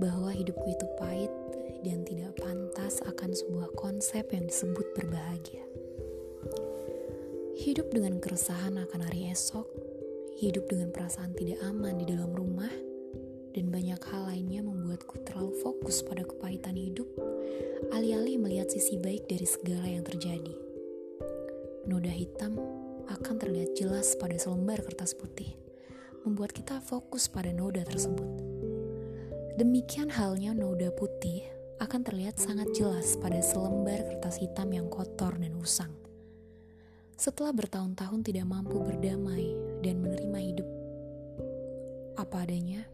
bahwa 0.00 0.32
hidupku 0.32 0.72
itu 0.72 0.88
pahit 0.96 1.32
dan 1.84 2.00
tidak 2.08 2.32
pantas 2.40 3.04
akan 3.04 3.28
sebuah 3.36 3.68
konsep 3.76 4.24
yang 4.32 4.48
disebut 4.48 4.88
berbahagia. 4.96 5.75
Hidup 7.66 7.90
dengan 7.90 8.22
keresahan 8.22 8.78
akan 8.78 9.10
hari 9.10 9.26
esok, 9.34 9.66
hidup 10.38 10.70
dengan 10.70 10.94
perasaan 10.94 11.34
tidak 11.34 11.58
aman 11.66 11.98
di 11.98 12.06
dalam 12.06 12.30
rumah, 12.30 12.70
dan 13.58 13.74
banyak 13.74 13.98
hal 14.06 14.30
lainnya 14.30 14.62
membuatku 14.62 15.18
terlalu 15.26 15.50
fokus 15.66 15.98
pada 15.98 16.22
kepahitan 16.22 16.78
hidup, 16.78 17.10
alih-alih 17.90 18.38
melihat 18.38 18.70
sisi 18.70 18.94
baik 19.02 19.26
dari 19.26 19.42
segala 19.42 19.82
yang 19.82 20.06
terjadi. 20.06 20.54
Noda 21.90 22.06
hitam 22.06 22.54
akan 23.10 23.34
terlihat 23.34 23.74
jelas 23.74 24.14
pada 24.14 24.38
selembar 24.38 24.86
kertas 24.86 25.18
putih, 25.18 25.58
membuat 26.22 26.54
kita 26.54 26.78
fokus 26.78 27.26
pada 27.26 27.50
noda 27.50 27.82
tersebut. 27.82 28.30
Demikian 29.58 30.14
halnya 30.14 30.54
noda 30.54 30.94
putih 30.94 31.42
akan 31.82 32.06
terlihat 32.06 32.38
sangat 32.38 32.70
jelas 32.78 33.18
pada 33.18 33.42
selembar 33.42 34.06
kertas 34.06 34.38
hitam 34.38 34.70
yang 34.70 34.86
kotor 34.86 35.34
dan 35.34 35.50
usang. 35.58 36.05
Setelah 37.16 37.56
bertahun-tahun 37.56 38.28
tidak 38.28 38.44
mampu 38.44 38.76
berdamai 38.76 39.56
dan 39.80 40.04
menerima 40.04 40.38
hidup 40.52 40.68
apa 42.20 42.44
adanya, 42.44 42.84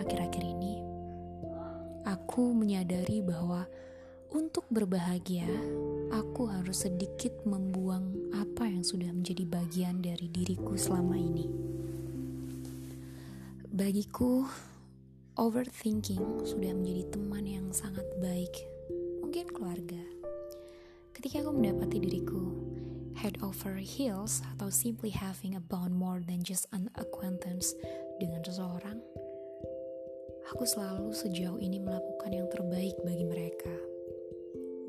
akhir-akhir 0.00 0.40
ini 0.40 0.80
aku 2.08 2.56
menyadari 2.56 3.20
bahwa 3.20 3.68
untuk 4.32 4.64
berbahagia, 4.72 5.52
aku 6.08 6.48
harus 6.48 6.88
sedikit 6.88 7.36
membuang 7.44 8.32
apa 8.32 8.64
yang 8.64 8.80
sudah 8.80 9.12
menjadi 9.12 9.44
bagian 9.44 10.00
dari 10.00 10.32
diriku 10.32 10.80
selama 10.80 11.20
ini. 11.20 11.44
Bagiku, 13.68 14.48
Overthinking 15.36 16.48
sudah 16.48 16.72
menjadi 16.72 17.16
teman 17.16 17.44
yang 17.44 17.68
sangat 17.72 18.04
baik, 18.16 18.52
mungkin 19.20 19.44
keluarga. 19.52 20.00
Ketika 21.12 21.44
aku 21.44 21.52
mendapati 21.52 22.00
diriku 22.00 22.69
head 23.20 23.36
over 23.44 23.76
heels 23.76 24.40
atau 24.56 24.72
simply 24.72 25.12
having 25.12 25.52
a 25.52 25.60
bond 25.60 25.92
more 25.92 26.24
than 26.24 26.40
just 26.40 26.64
an 26.72 26.88
acquaintance 26.96 27.76
dengan 28.16 28.40
seseorang, 28.40 28.96
aku 30.48 30.64
selalu 30.64 31.12
sejauh 31.12 31.60
ini 31.60 31.84
melakukan 31.84 32.32
yang 32.32 32.48
terbaik 32.48 32.96
bagi 33.04 33.28
mereka. 33.28 33.76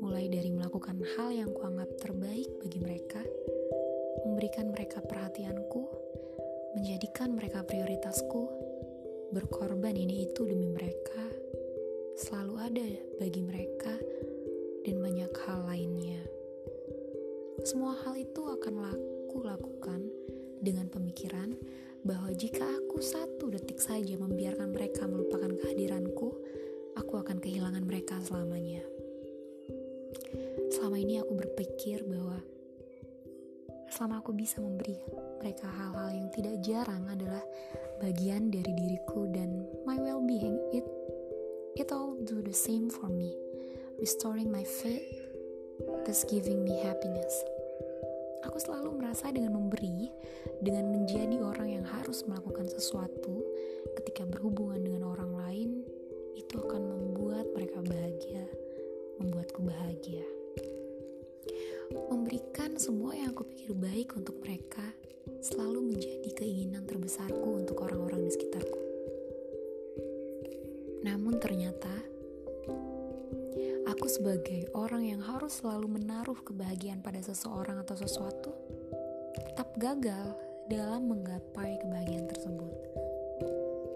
Mulai 0.00 0.32
dari 0.32 0.48
melakukan 0.48 1.04
hal 1.12 1.28
yang 1.28 1.52
kuanggap 1.52 1.92
terbaik 2.00 2.48
bagi 2.64 2.80
mereka, 2.80 3.20
memberikan 4.24 4.72
mereka 4.72 5.04
perhatianku, 5.04 5.84
menjadikan 6.72 7.36
mereka 7.36 7.60
prioritasku, 7.68 8.48
berkorban 9.36 9.92
ini 9.92 10.24
itu 10.24 10.48
demi 10.48 10.72
mereka, 10.72 11.20
selalu 12.16 12.54
ada 12.64 12.88
bagi 13.20 13.44
mereka, 13.44 13.92
dan 14.88 15.04
banyak 15.04 15.32
hal 15.44 15.68
lainnya. 15.68 16.41
Semua 17.62 17.94
hal 18.02 18.18
itu 18.18 18.42
akan 18.42 18.74
aku 18.90 19.46
lakukan 19.46 20.02
dengan 20.58 20.90
pemikiran 20.90 21.54
bahwa 22.02 22.34
jika 22.34 22.66
aku 22.66 22.98
satu 22.98 23.54
detik 23.54 23.78
saja 23.78 24.18
membiarkan 24.18 24.74
mereka 24.74 25.06
melupakan 25.06 25.54
kehadiranku, 25.54 26.34
aku 26.98 27.14
akan 27.22 27.38
kehilangan 27.38 27.86
mereka 27.86 28.18
selamanya. 28.18 28.82
Selama 30.74 30.98
ini 30.98 31.22
aku 31.22 31.38
berpikir 31.38 32.02
bahwa 32.02 32.42
selama 33.94 34.18
aku 34.26 34.34
bisa 34.34 34.58
memberi 34.58 34.98
mereka 35.38 35.70
hal-hal 35.70 36.10
yang 36.10 36.28
tidak 36.34 36.58
jarang 36.66 37.06
adalah 37.06 37.46
bagian 38.02 38.50
dari 38.50 38.74
diriku 38.74 39.30
dan 39.30 39.62
my 39.86 40.02
well-being 40.02 40.58
it 40.74 40.82
it 41.78 41.94
all 41.94 42.18
do 42.26 42.42
the 42.42 42.56
same 42.56 42.90
for 42.90 43.06
me 43.06 43.36
restoring 44.02 44.50
my 44.50 44.66
faith 44.66 45.21
thus 46.04 46.24
giving 46.28 46.62
me 46.64 46.74
happiness 46.82 47.42
Aku 48.42 48.58
selalu 48.58 48.98
merasa 48.98 49.30
dengan 49.30 49.54
memberi, 49.54 50.10
dengan 50.58 50.90
menjadi 50.90 51.38
orang 51.38 51.78
yang 51.78 51.86
harus 51.86 52.26
melakukan 52.26 52.66
sesuatu 52.66 53.38
ketika 53.94 54.26
berhubungan 54.26 54.82
dengan 54.82 55.14
orang 55.14 55.32
lain, 55.38 55.70
itu 56.34 56.58
akan 56.58 56.82
membuat 56.82 57.46
mereka 57.54 57.78
bahagia, 57.86 58.42
membuatku 59.22 59.62
bahagia. 59.62 60.26
Memberikan 62.10 62.82
semua 62.82 63.14
yang 63.14 63.30
aku 63.30 63.46
pikir 63.46 63.78
baik 63.78 64.18
untuk 64.18 64.34
mereka 64.42 64.90
selalu 65.38 65.94
menjadi 65.94 66.30
keinginan 66.34 66.82
terbesarku 66.82 67.62
untuk 67.62 67.78
orang-orang 67.78 68.26
di 68.26 68.30
sekitarku. 68.34 68.80
Namun 71.06 71.38
ternyata, 71.38 71.94
aku 74.02 74.18
sebagai 74.18 74.66
orang 74.74 75.14
yang 75.14 75.22
harus 75.22 75.62
selalu 75.62 75.94
menaruh 75.94 76.34
kebahagiaan 76.42 76.98
pada 77.06 77.22
seseorang 77.22 77.86
atau 77.86 77.94
sesuatu, 77.94 78.50
tetap 79.30 79.70
gagal 79.78 80.34
dalam 80.66 81.06
menggapai 81.06 81.78
kebahagiaan 81.78 82.26
tersebut. 82.26 82.74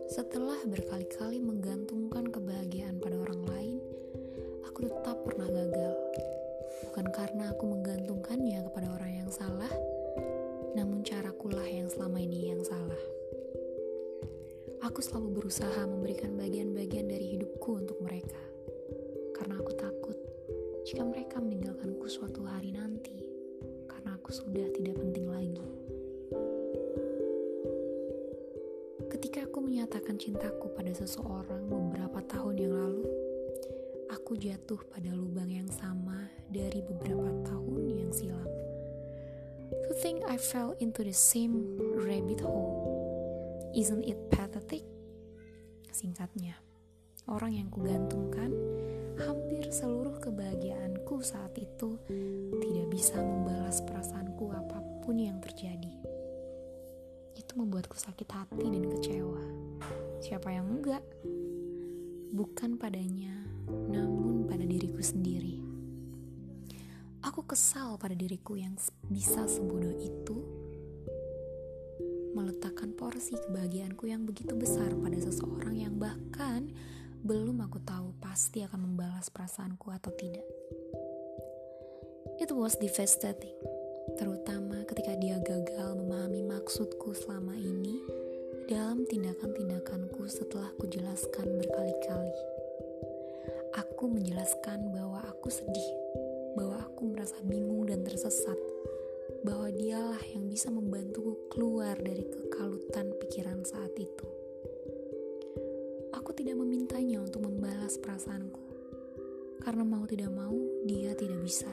Setelah 0.06 0.62
berkali-kali 0.62 1.42
menggantungkan 1.42 2.30
kebahagiaan 2.30 3.02
pada 3.02 3.18
orang 3.18 3.42
lain, 3.50 3.78
aku 4.70 4.86
tetap 4.86 5.26
pernah 5.26 5.50
gagal. 5.50 5.98
Bukan 6.86 7.06
karena 7.10 7.50
aku 7.50 7.66
menggantungkannya 7.66 8.62
kepada 8.62 8.86
orang 8.94 9.26
yang 9.26 9.30
salah, 9.34 9.74
namun 10.78 11.02
carakulah 11.02 11.66
yang 11.66 11.90
selama 11.90 12.22
ini 12.22 12.54
yang 12.54 12.62
salah. 12.62 13.02
Aku 14.86 15.02
selalu 15.02 15.42
berusaha 15.42 15.82
memberikan 15.82 16.38
bagian-bagian 16.38 17.10
dari 17.10 17.34
hidupku 17.34 17.82
untuk 17.82 17.98
mereka 18.06 18.38
karena 19.36 19.60
aku 19.60 19.75
jika 20.86 21.02
mereka 21.02 21.42
meninggalkanku 21.42 22.06
suatu 22.06 22.46
hari 22.46 22.70
nanti 22.70 23.18
karena 23.90 24.14
aku 24.14 24.30
sudah 24.30 24.70
tidak 24.70 24.94
penting 24.94 25.26
lagi. 25.26 25.66
Ketika 29.10 29.50
aku 29.50 29.66
menyatakan 29.66 30.14
cintaku 30.14 30.70
pada 30.78 30.94
seseorang 30.94 31.66
beberapa 31.66 32.22
tahun 32.30 32.54
yang 32.62 32.74
lalu, 32.78 33.02
aku 34.14 34.38
jatuh 34.38 34.78
pada 34.86 35.10
lubang 35.10 35.50
yang 35.50 35.66
sama 35.74 36.30
dari 36.54 36.78
beberapa 36.86 37.34
tahun 37.42 37.82
yang 37.90 38.14
silam. 38.14 38.46
To 39.90 39.90
think 39.98 40.22
I 40.30 40.38
fell 40.38 40.78
into 40.78 41.02
the 41.02 41.10
same 41.10 41.82
rabbit 41.98 42.46
hole. 42.46 42.78
Isn't 43.74 44.06
it 44.06 44.30
pathetic? 44.30 44.86
Singkatnya, 45.90 46.54
orang 47.26 47.58
yang 47.58 47.74
kugantungkan 47.74 48.54
hampir 49.16 49.64
seluruh 49.72 50.20
kebahagiaanku 50.20 51.24
saat 51.24 51.56
itu 51.56 51.96
tidak 52.60 52.86
bisa 52.92 53.16
membalas 53.20 53.80
perasaanku 53.80 54.52
apa 54.52 54.78
pun 55.00 55.16
yang 55.16 55.40
terjadi. 55.40 55.96
Itu 57.36 57.52
membuatku 57.56 57.96
sakit 57.96 58.28
hati 58.28 58.66
dan 58.68 58.84
kecewa. 58.92 59.44
Siapa 60.20 60.52
yang 60.52 60.68
enggak? 60.68 61.04
Bukan 62.36 62.76
padanya, 62.76 63.32
namun 63.88 64.44
pada 64.44 64.64
diriku 64.68 65.00
sendiri. 65.00 65.64
Aku 67.24 67.42
kesal 67.48 67.96
pada 67.96 68.14
diriku 68.14 68.54
yang 68.54 68.76
bisa 69.08 69.48
sebodoh 69.48 69.92
itu 69.96 70.36
meletakkan 72.36 72.92
porsi 72.92 73.40
kebahagiaanku 73.40 74.04
yang 74.12 74.28
begitu 74.28 74.52
besar 74.52 74.92
pada 74.92 75.16
seseorang 75.16 75.72
yang 75.80 75.96
bahkan 75.96 76.68
belum 77.26 77.58
aku 77.64 77.82
tahu 77.82 78.14
pasti 78.22 78.62
akan 78.62 78.94
membalas 79.16 79.32
perasaanku 79.32 79.88
atau 79.96 80.12
tidak. 80.12 80.44
It 82.36 82.52
was 82.52 82.76
devastating, 82.76 83.56
terutama 84.20 84.84
ketika 84.84 85.16
dia 85.16 85.40
gagal 85.40 85.96
memahami 85.96 86.44
maksudku 86.44 87.16
selama 87.16 87.56
ini 87.56 87.96
dalam 88.68 89.08
tindakan-tindakanku 89.08 90.20
setelah 90.28 90.68
kujelaskan 90.76 91.48
berkali-kali. 91.48 92.36
Aku 93.80 94.04
menjelaskan 94.04 94.92
bahwa 94.92 95.24
aku 95.32 95.48
sedih, 95.48 95.90
bahwa 96.52 96.84
aku 96.84 97.08
merasa 97.08 97.40
bingung 97.40 97.88
dan 97.88 98.04
tersesat, 98.04 98.60
bahwa 99.48 99.72
dialah 99.72 100.20
yang 100.36 100.44
bisa 100.44 100.68
membantuku 100.68 101.40
keluar 101.48 101.96
dari 101.96 102.28
kekalutan 102.28 103.16
pikiran 103.16 103.64
saat 103.64 103.96
itu 103.96 104.28
tidak 106.36 106.60
memintanya 106.60 107.24
untuk 107.24 107.48
membalas 107.48 107.96
perasaanku. 107.96 108.55
Karena 109.66 109.82
mau 109.82 110.06
tidak 110.06 110.30
mau, 110.30 110.54
dia 110.86 111.10
tidak 111.18 111.42
bisa. 111.42 111.66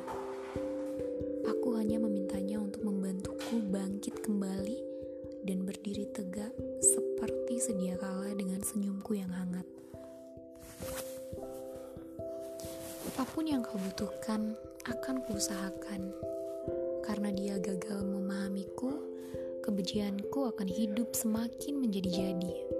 Aku 1.45 1.77
hanya 1.77 2.01
memintanya 2.01 2.57
untuk 2.57 2.81
membantuku 2.81 3.61
bangkit 3.69 4.17
kembali 4.25 4.81
dan 5.45 5.61
berdiri 5.61 6.09
tegak 6.09 6.49
seperti 6.81 7.61
sedia 7.61 7.93
kala 8.01 8.33
dengan 8.33 8.65
senyumku 8.65 9.13
yang 9.13 9.29
hangat. 9.29 9.61
Apa 13.13 13.29
pun 13.29 13.45
yang 13.45 13.61
kau 13.61 13.77
butuhkan 13.77 14.57
akan 14.89 15.21
kuusahakan. 15.29 16.09
Karena 17.05 17.29
dia 17.29 17.61
gagal 17.61 18.01
memahamiku, 18.09 18.89
kebencianku 19.61 20.49
akan 20.49 20.65
hidup 20.65 21.13
semakin 21.13 21.77
menjadi-jadi 21.77 22.73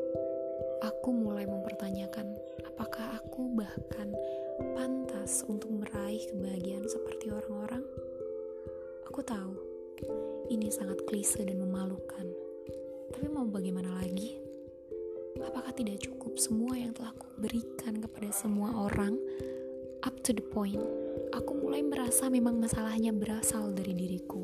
aku 0.84 1.16
mulai 1.16 1.48
mempertanyakan 1.48 2.36
apakah 2.68 3.20
aku 3.20 3.48
bahkan 3.56 4.12
pantas 5.24 5.48
untuk 5.48 5.72
meraih 5.72 6.20
kebahagiaan 6.36 6.84
seperti 6.84 7.32
orang-orang. 7.32 7.80
Aku 9.08 9.24
tahu 9.24 9.56
ini 10.52 10.68
sangat 10.68 11.00
klise 11.08 11.48
dan 11.48 11.64
memalukan, 11.64 12.28
tapi 13.08 13.32
mau 13.32 13.48
bagaimana 13.48 14.04
lagi? 14.04 14.36
Apakah 15.40 15.72
tidak 15.80 16.04
cukup 16.04 16.36
semua 16.36 16.76
yang 16.76 16.92
telah 16.92 17.16
aku 17.16 17.40
berikan 17.40 18.04
kepada 18.04 18.36
semua 18.36 18.76
orang? 18.76 19.16
Up 20.04 20.12
to 20.28 20.36
the 20.36 20.44
point, 20.44 20.84
aku 21.32 21.56
mulai 21.56 21.80
merasa 21.88 22.28
memang 22.28 22.60
masalahnya 22.60 23.16
berasal 23.16 23.72
dari 23.72 23.96
diriku. 23.96 24.44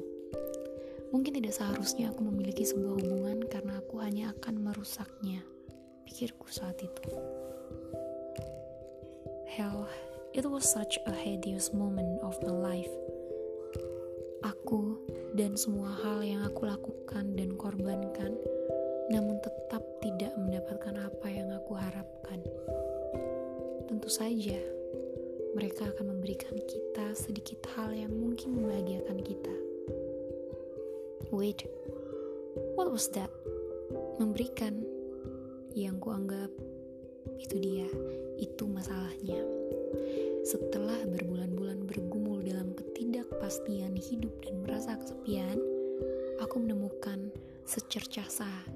Mungkin 1.12 1.44
tidak 1.44 1.60
seharusnya 1.60 2.16
aku 2.16 2.24
memiliki 2.24 2.64
sebuah 2.64 3.04
hubungan 3.04 3.44
karena 3.52 3.84
aku 3.84 4.00
hanya 4.00 4.32
akan 4.32 4.64
merusaknya 4.64 5.44
pikirku 6.08 6.48
saat 6.48 6.80
itu. 6.80 7.04
Hell, 9.52 9.84
it 10.40 10.48
was 10.48 10.64
such 10.64 10.96
a 11.04 11.12
hideous 11.12 11.76
moment 11.76 12.16
of 12.24 12.32
my 12.48 12.56
life. 12.72 12.94
Aku 14.40 14.96
dan 15.36 15.60
semua 15.60 15.92
hal 16.00 16.24
yang 16.24 16.48
aku 16.48 16.64
lakukan 16.64 17.36
dan 17.36 17.60
korbankan, 17.60 18.40
namun 19.12 19.36
tetap 19.44 19.84
tidak 20.00 20.32
mendapatkan 20.40 20.96
apa 20.96 21.28
yang 21.28 21.52
aku 21.52 21.76
harapkan. 21.76 22.40
Tentu 23.92 24.08
saja, 24.08 24.56
mereka 25.60 25.92
akan 25.92 26.16
memberikan 26.16 26.56
kita 26.56 27.12
sedikit 27.20 27.60
hal 27.76 27.92
yang 27.92 28.16
mungkin 28.16 28.64
membahagiakan 28.64 29.20
kita. 29.20 29.56
Wait, 31.36 31.68
what 32.80 32.88
was 32.88 33.12
that? 33.12 33.28
Memberikan 34.24 34.88
yang 35.76 36.00
kuanggap 36.00 36.48
itu 37.44 37.60
dia, 37.60 37.92
itu 38.40 38.64
masalahnya. 38.64 39.44
Setelah 40.48 41.04
berbulan-bulan 41.04 41.84
bergumul 41.84 42.40
dalam 42.40 42.72
ketidakpastian 42.72 43.92
hidup 44.00 44.32
dan 44.40 44.64
merasa 44.64 44.96
kesepian, 44.96 45.60
aku 46.40 46.64
menemukan 46.64 47.28
secercah 47.68 48.26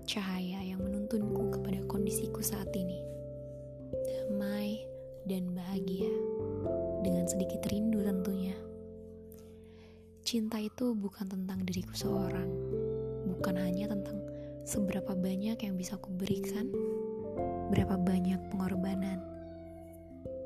cahaya 0.03 0.59
yang 0.59 0.83
menuntunku 0.83 1.47
kepada 1.55 1.79
kondisiku 1.87 2.43
saat 2.43 2.67
ini. 2.75 2.99
Damai 3.95 4.83
dan 5.23 5.55
bahagia, 5.55 6.11
dengan 6.99 7.23
sedikit 7.31 7.63
rindu 7.71 8.03
tentunya. 8.03 8.55
Cinta 10.23 10.59
itu 10.59 10.91
bukan 10.95 11.31
tentang 11.31 11.63
diriku 11.63 11.95
seorang, 11.95 12.47
bukan 13.27 13.55
hanya 13.55 13.87
tentang 13.87 14.19
seberapa 14.67 15.15
banyak 15.15 15.59
yang 15.63 15.75
bisa 15.79 15.95
aku 15.95 16.11
berikan, 16.11 16.67
berapa 17.71 17.95
banyak 17.95 18.39
pengorbanan. 18.51 19.23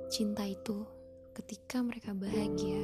Cinta 0.07 0.45
itu 0.47 0.96
ketika 1.37 1.85
mereka 1.85 2.17
bahagia, 2.17 2.81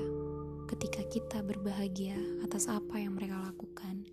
ketika 0.70 1.02
kita 1.10 1.42
berbahagia 1.42 2.14
atas 2.46 2.70
apa 2.70 3.02
yang 3.02 3.18
mereka 3.18 3.42
lakukan, 3.50 4.06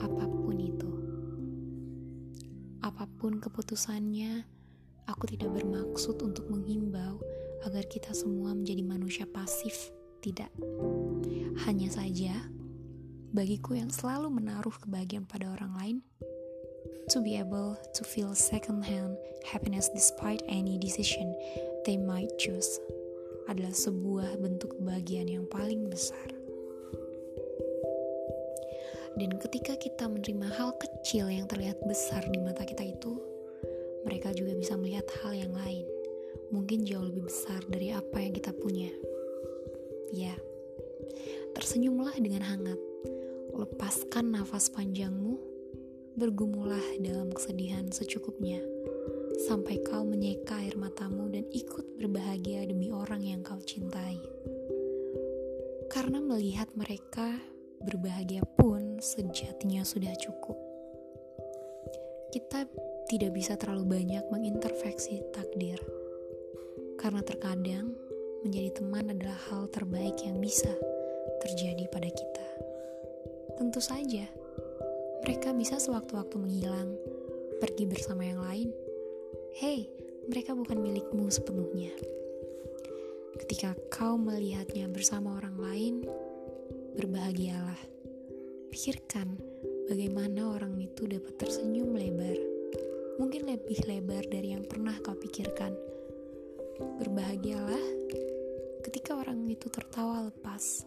apa 0.00 0.24
pun 0.24 0.56
itu. 0.56 0.92
Apa 2.80 3.04
pun 3.20 3.36
keputusannya, 3.36 4.48
aku 5.04 5.28
tidak 5.28 5.60
bermaksud 5.60 6.16
untuk 6.24 6.48
menghimbau 6.48 7.20
agar 7.68 7.84
kita 7.84 8.16
semua 8.16 8.56
menjadi 8.56 8.80
manusia 8.80 9.28
pasif, 9.28 9.92
tidak. 10.24 10.48
Hanya 11.68 11.92
saja, 11.92 12.32
bagiku 13.36 13.76
yang 13.76 13.92
selalu 13.92 14.32
menaruh 14.40 14.72
kebahagiaan 14.80 15.28
pada 15.28 15.52
orang 15.52 15.72
lain, 15.76 15.96
to 17.12 17.20
be 17.20 17.36
able 17.36 17.76
to 17.92 18.08
feel 18.08 18.32
second-hand 18.32 19.20
happiness 19.44 19.92
despite 19.92 20.40
any 20.48 20.80
decision 20.80 21.28
they 21.84 22.00
might 22.00 22.32
choose 22.40 22.80
adalah 23.46 23.74
sebuah 23.74 24.38
bentuk 24.42 24.74
kebahagiaan 24.78 25.30
yang 25.30 25.46
paling 25.46 25.86
besar. 25.86 26.26
Dan 29.16 29.32
ketika 29.40 29.80
kita 29.80 30.12
menerima 30.12 30.52
hal 30.60 30.76
kecil 30.76 31.32
yang 31.32 31.48
terlihat 31.48 31.80
besar 31.88 32.20
di 32.28 32.36
mata 32.36 32.68
kita 32.68 32.84
itu, 32.84 33.16
mereka 34.04 34.36
juga 34.36 34.52
bisa 34.52 34.76
melihat 34.76 35.08
hal 35.24 35.32
yang 35.32 35.56
lain, 35.56 35.88
mungkin 36.52 36.84
jauh 36.84 37.08
lebih 37.08 37.24
besar 37.24 37.64
dari 37.72 37.96
apa 37.96 38.20
yang 38.20 38.36
kita 38.36 38.52
punya. 38.52 38.92
Ya, 40.12 40.36
tersenyumlah 41.56 42.12
dengan 42.20 42.44
hangat, 42.44 42.78
lepaskan 43.56 44.36
nafas 44.36 44.68
panjangmu, 44.68 45.40
bergumulah 46.20 46.84
dalam 47.00 47.32
kesedihan 47.32 47.88
secukupnya 47.88 48.60
sampai 49.36 49.84
kau 49.84 50.00
menyeka 50.00 50.56
air 50.64 50.80
matamu 50.80 51.28
dan 51.28 51.44
ikut 51.52 52.00
berbahagia 52.00 52.64
demi 52.64 52.88
orang 52.88 53.20
yang 53.20 53.44
kau 53.44 53.60
cintai. 53.60 54.16
Karena 55.92 56.24
melihat 56.24 56.72
mereka 56.72 57.36
berbahagia 57.84 58.40
pun 58.56 58.96
sejatinya 58.96 59.84
sudah 59.84 60.16
cukup. 60.16 60.56
Kita 62.32 62.64
tidak 63.12 63.36
bisa 63.36 63.60
terlalu 63.60 64.00
banyak 64.00 64.24
menginterveksi 64.32 65.20
takdir. 65.30 65.78
Karena 66.96 67.20
terkadang 67.20 67.92
menjadi 68.40 68.80
teman 68.80 69.12
adalah 69.12 69.36
hal 69.52 69.68
terbaik 69.68 70.16
yang 70.24 70.40
bisa 70.40 70.72
terjadi 71.44 71.84
pada 71.92 72.08
kita. 72.08 72.48
Tentu 73.60 73.84
saja, 73.84 74.24
mereka 75.22 75.52
bisa 75.52 75.76
sewaktu-waktu 75.76 76.36
menghilang, 76.40 76.96
pergi 77.60 77.84
bersama 77.88 78.24
yang 78.24 78.40
lain, 78.40 78.68
Hei, 79.56 79.88
mereka 80.28 80.52
bukan 80.52 80.76
milikmu 80.84 81.32
sepenuhnya. 81.32 81.88
Ketika 83.40 83.72
kau 83.88 84.20
melihatnya 84.20 84.84
bersama 84.84 85.40
orang 85.40 85.56
lain, 85.56 85.94
berbahagialah. 86.92 87.80
Pikirkan 88.68 89.40
bagaimana 89.88 90.60
orang 90.60 90.76
itu 90.76 91.08
dapat 91.08 91.40
tersenyum 91.40 91.96
lebar. 91.96 92.36
Mungkin 93.16 93.48
lebih 93.48 93.80
lebar 93.88 94.28
dari 94.28 94.52
yang 94.52 94.68
pernah 94.68 94.92
kau 95.00 95.16
pikirkan. 95.16 95.72
Berbahagialah 97.00 98.12
ketika 98.84 99.16
orang 99.16 99.40
itu 99.48 99.72
tertawa 99.72 100.28
lepas. 100.28 100.84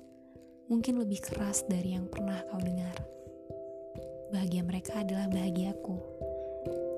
Mungkin 0.69 1.01
lebih 1.01 1.25
keras 1.25 1.65
dari 1.65 1.97
yang 1.97 2.05
pernah 2.05 2.37
kau 2.45 2.61
dengar. 2.61 3.01
Bahagia 4.29 4.61
mereka 4.61 5.01
adalah 5.01 5.25
bahagiaku. 5.25 5.97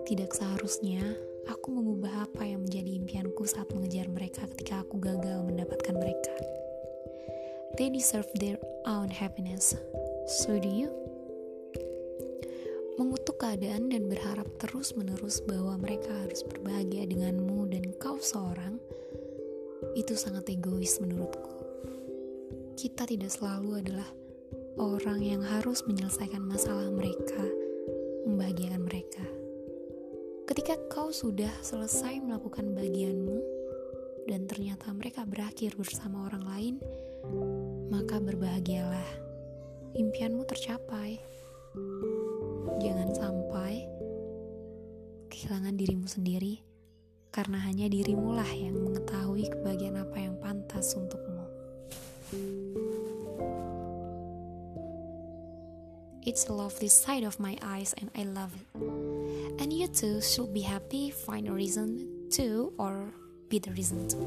Tidak 0.04 0.36
seharusnya 0.36 1.31
aku 1.50 1.74
mengubah 1.74 2.30
apa 2.30 2.46
yang 2.46 2.62
menjadi 2.62 3.02
impianku 3.02 3.48
saat 3.50 3.70
mengejar 3.74 4.06
mereka 4.12 4.46
ketika 4.54 4.86
aku 4.86 5.02
gagal 5.02 5.42
mendapatkan 5.48 5.96
mereka. 5.98 6.34
They 7.80 7.90
deserve 7.90 8.28
their 8.38 8.60
own 8.86 9.10
happiness. 9.10 9.74
So 10.30 10.60
do 10.60 10.70
you? 10.70 10.92
Mengutuk 13.00 13.42
keadaan 13.42 13.90
dan 13.90 14.06
berharap 14.12 14.46
terus-menerus 14.62 15.42
bahwa 15.48 15.80
mereka 15.80 16.12
harus 16.28 16.46
berbahagia 16.46 17.10
denganmu 17.10 17.72
dan 17.72 17.90
kau 17.98 18.22
seorang, 18.22 18.78
itu 19.98 20.14
sangat 20.14 20.46
egois 20.52 21.02
menurutku. 21.02 21.50
Kita 22.78 23.10
tidak 23.10 23.34
selalu 23.34 23.82
adalah 23.82 24.10
orang 24.78 25.24
yang 25.24 25.42
harus 25.42 25.82
menyelesaikan 25.90 26.44
masalah 26.44 26.92
mereka, 26.94 27.42
membahagiakan 28.30 28.84
mereka 28.86 29.41
Ketika 30.52 30.76
kau 30.92 31.16
sudah 31.16 31.64
selesai 31.64 32.20
melakukan 32.20 32.76
bagianmu 32.76 33.40
dan 34.28 34.52
ternyata 34.52 34.92
mereka 34.92 35.24
berakhir 35.24 35.80
bersama 35.80 36.28
orang 36.28 36.44
lain, 36.44 36.76
maka 37.88 38.20
berbahagialah. 38.20 39.08
Impianmu 39.96 40.44
tercapai. 40.44 41.24
Jangan 42.84 43.16
sampai 43.16 43.88
kehilangan 45.32 45.72
dirimu 45.80 46.12
sendiri 46.12 46.60
karena 47.32 47.56
hanya 47.64 47.88
dirimulah 47.88 48.52
yang 48.52 48.76
mengetahui 48.76 49.48
kebahagiaan 49.56 50.04
apa 50.04 50.18
yang 50.20 50.36
pantas 50.44 51.00
untukmu. 51.00 51.48
It's 56.28 56.44
a 56.52 56.52
lovely 56.52 56.92
sight 56.92 57.24
of 57.24 57.40
my 57.40 57.56
eyes 57.64 57.96
and 57.96 58.12
I 58.20 58.28
love 58.28 58.52
it. 58.52 59.11
And 59.62 59.72
you 59.72 59.86
too 59.86 60.22
should 60.22 60.56
be 60.56 60.62
happy, 60.62 61.12
find 61.12 61.48
a 61.48 61.52
reason 61.52 62.26
to, 62.32 62.74
or 62.80 63.14
be 63.48 63.60
the 63.60 63.70
reason 63.78 64.08
to. 64.10 64.18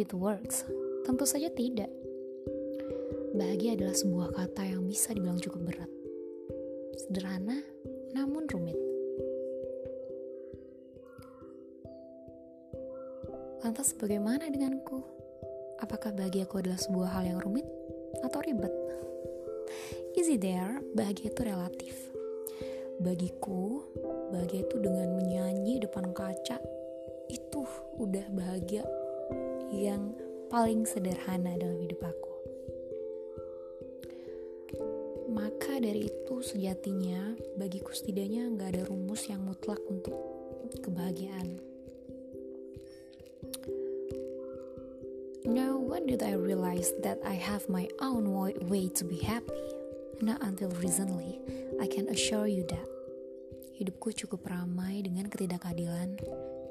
It 0.00 0.12
works. 0.12 0.64
Tentu 1.04 1.24
saja 1.24 1.50
tidak. 1.52 1.90
Bahagia 3.36 3.76
adalah 3.76 3.96
sebuah 3.96 4.32
kata 4.32 4.76
yang 4.76 4.84
bisa 4.88 5.12
dibilang 5.12 5.40
cukup 5.40 5.72
berat. 5.72 5.90
Sederhana, 6.96 7.60
namun 8.16 8.48
rumit. 8.48 8.78
Lantas 13.60 13.92
bagaimana 13.98 14.48
denganku? 14.48 15.16
apakah 15.80 16.12
bahagiaku 16.12 16.64
adalah 16.64 16.80
sebuah 16.80 17.08
hal 17.18 17.24
yang 17.28 17.40
rumit 17.40 17.66
atau 18.24 18.40
ribet? 18.40 18.72
Easy 20.16 20.40
there, 20.40 20.80
bahagia 20.96 21.28
itu 21.28 21.42
relatif. 21.44 21.94
Bagiku, 22.96 23.84
bahagia 24.32 24.64
itu 24.64 24.76
dengan 24.80 25.20
menyanyi 25.20 25.84
depan 25.84 26.16
kaca 26.16 26.56
itu 27.28 27.62
udah 28.00 28.24
bahagia 28.32 28.86
yang 29.76 30.16
paling 30.48 30.88
sederhana 30.88 31.52
dalam 31.60 31.76
hidup 31.76 32.00
aku. 32.00 32.32
Maka 35.36 35.76
dari 35.76 36.08
itu 36.08 36.40
sejatinya 36.40 37.36
bagiku 37.60 37.92
setidaknya 37.92 38.48
nggak 38.56 38.68
ada 38.72 38.82
rumus 38.88 39.28
yang 39.28 39.44
mutlak 39.44 39.78
untuk 39.84 40.16
kebahagiaan. 40.80 41.60
Now, 45.46 45.78
when 45.78 46.10
did 46.10 46.26
I 46.26 46.34
realize 46.34 46.90
that 47.06 47.22
I 47.22 47.38
have 47.38 47.70
my 47.70 47.86
own 48.02 48.26
way 48.66 48.90
to 48.98 49.04
be 49.06 49.22
happy? 49.22 49.62
Not 50.18 50.42
until 50.42 50.74
recently, 50.82 51.38
I 51.78 51.86
can 51.86 52.10
assure 52.10 52.50
you 52.50 52.66
that. 52.66 52.88
Hidupku 53.76 54.10
cukup 54.16 54.48
ramai 54.48 55.04
dengan 55.04 55.28
ketidakadilan, 55.28 56.18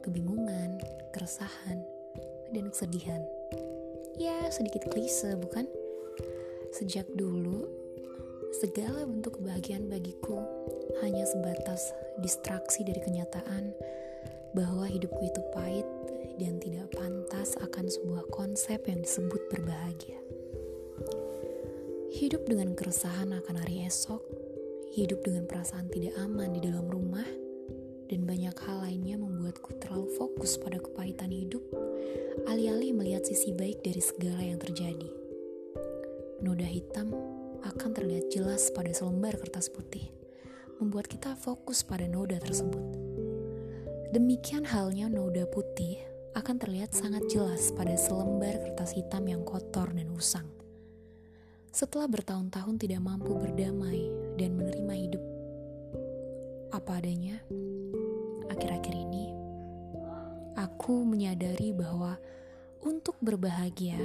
kebingungan, 0.04 0.82
keresahan, 1.14 1.86
dan 2.56 2.72
kesedihan. 2.72 3.20
Ya, 4.16 4.48
sedikit 4.48 4.88
klise, 4.88 5.36
bukan? 5.36 5.68
Sejak 6.72 7.04
dulu, 7.12 7.68
segala 8.64 9.04
bentuk 9.04 9.44
kebahagiaan 9.44 9.92
bagiku 9.92 10.40
hanya 11.04 11.28
sebatas 11.28 11.92
distraksi 12.24 12.88
dari 12.88 13.04
kenyataan 13.04 13.76
bahwa 14.56 14.88
hidupku 14.88 15.20
itu 15.20 15.44
pahit 15.52 15.88
dan 16.40 16.56
tidak 16.64 16.88
pantas 16.96 17.60
akan 17.60 17.92
sebuah 17.92 18.24
konsep 18.32 18.80
yang 18.88 19.04
disebut 19.04 19.52
berbahagia. 19.52 20.20
Hidup 22.16 22.48
dengan 22.48 22.72
keresahan 22.80 23.36
akan 23.36 23.56
hari 23.60 23.84
esok, 23.84 24.24
hidup 24.96 25.20
dengan 25.28 25.44
perasaan 25.52 25.92
tidak 25.92 26.16
aman 26.24 26.56
di 26.56 26.64
dalam 26.64 26.88
rumah, 26.88 27.28
dan 28.08 28.24
banyak 28.24 28.56
hal 28.64 28.88
lainnya 28.88 29.20
membuatku 29.20 29.76
terlalu 29.84 30.08
fokus 30.16 30.56
pada 30.56 30.80
kepahitan 30.80 31.28
hidup, 31.28 31.64
alih-alih 32.46 32.94
melihat 32.94 33.26
sisi 33.26 33.52
baik 33.52 33.82
dari 33.82 34.02
segala 34.02 34.44
yang 34.44 34.62
terjadi. 34.62 35.10
Noda 36.44 36.68
hitam 36.68 37.10
akan 37.66 37.90
terlihat 37.96 38.30
jelas 38.30 38.70
pada 38.70 38.94
selembar 38.94 39.34
kertas 39.42 39.68
putih, 39.72 40.14
membuat 40.78 41.10
kita 41.10 41.34
fokus 41.34 41.82
pada 41.82 42.06
noda 42.06 42.38
tersebut. 42.38 42.84
Demikian 44.14 44.64
halnya 44.64 45.10
noda 45.10 45.50
putih 45.50 46.00
akan 46.36 46.56
terlihat 46.60 46.92
sangat 46.94 47.26
jelas 47.32 47.72
pada 47.74 47.96
selembar 47.96 48.60
kertas 48.62 48.94
hitam 48.94 49.26
yang 49.26 49.42
kotor 49.42 49.90
dan 49.92 50.08
usang. 50.14 50.48
Setelah 51.76 52.08
bertahun-tahun 52.08 52.80
tidak 52.80 53.04
mampu 53.04 53.36
berdamai 53.36 54.08
dan 54.40 54.56
menerima 54.56 54.94
hidup 54.96 55.24
apa 56.72 57.00
adanya, 57.00 57.40
akhir-akhir 58.52 58.96
ini 58.96 59.45
aku 60.56 61.04
menyadari 61.06 61.76
bahwa 61.76 62.18
Untuk 62.86 63.18
berbahagia, 63.18 63.98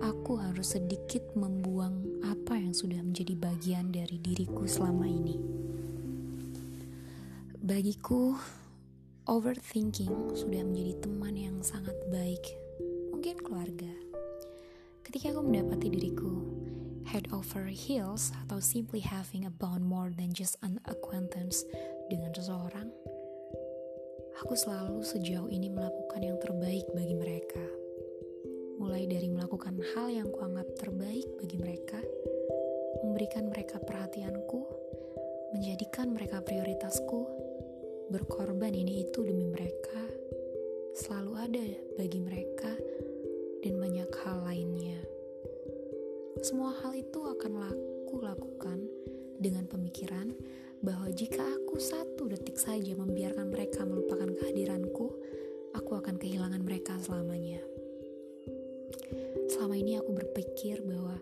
aku 0.00 0.40
harus 0.40 0.72
sedikit 0.72 1.20
membuang 1.36 2.24
apa 2.24 2.56
yang 2.56 2.72
sudah 2.72 2.96
menjadi 3.04 3.36
bagian 3.36 3.92
dari 3.92 4.16
diriku 4.16 4.64
selama 4.64 5.04
ini. 5.04 5.36
Bagiku, 7.60 8.32
overthinking 9.28 10.32
sudah 10.32 10.64
menjadi 10.64 11.04
teman 11.04 11.36
yang 11.36 11.60
sangat 11.60 11.92
baik, 12.08 12.40
mungkin 13.12 13.36
keluarga. 13.44 13.92
Ketika 15.04 15.36
aku 15.36 15.44
mendapati 15.44 15.92
diriku 15.92 16.48
head 17.04 17.28
over 17.28 17.68
heels 17.68 18.32
atau 18.48 18.56
simply 18.56 19.04
having 19.04 19.44
a 19.44 19.52
bond 19.52 19.84
more 19.84 20.08
than 20.08 20.32
just 20.32 20.56
an 20.64 20.80
acquaintance 20.88 21.68
dengan 22.08 22.32
seseorang, 22.32 22.88
aku 24.42 24.58
selalu 24.58 25.06
sejauh 25.06 25.46
ini 25.46 25.70
melakukan 25.70 26.18
yang 26.18 26.38
terbaik 26.42 26.86
bagi 26.90 27.14
mereka. 27.14 27.62
Mulai 28.82 29.06
dari 29.06 29.30
melakukan 29.30 29.78
hal 29.94 30.10
yang 30.10 30.26
kuanggap 30.34 30.66
terbaik 30.74 31.30
bagi 31.38 31.54
mereka, 31.54 32.02
memberikan 33.06 33.46
mereka 33.46 33.78
perhatianku, 33.78 34.66
menjadikan 35.54 36.10
mereka 36.10 36.42
prioritasku, 36.42 37.20
berkorban 38.10 38.74
ini 38.74 39.06
itu 39.06 39.22
demi 39.22 39.46
mereka, 39.46 40.02
selalu 40.98 41.32
ada 41.38 41.66
bagi 41.94 42.18
mereka, 42.18 42.74
dan 43.62 43.78
banyak 43.78 44.10
hal 44.26 44.42
lainnya. 44.42 44.98
Semua 46.42 46.74
hal 46.82 46.98
itu 46.98 47.22
akan 47.22 47.52
aku 47.70 48.14
lakukan 48.18 48.82
dengan 49.38 49.70
pemikiran 49.70 50.34
bahwa 50.84 51.08
jika 51.08 51.40
aku 51.40 51.80
satu 51.80 52.28
detik 52.28 52.60
saja 52.60 52.92
membiarkan 52.92 53.48
mereka 53.48 53.88
melupakan 53.88 54.28
kehadiranku, 54.36 55.08
aku 55.72 55.90
akan 55.96 56.20
kehilangan 56.20 56.60
mereka 56.60 57.00
selamanya. 57.00 57.58
Selama 59.48 59.74
ini 59.80 59.96
aku 59.96 60.12
berpikir 60.12 60.84
bahwa 60.84 61.16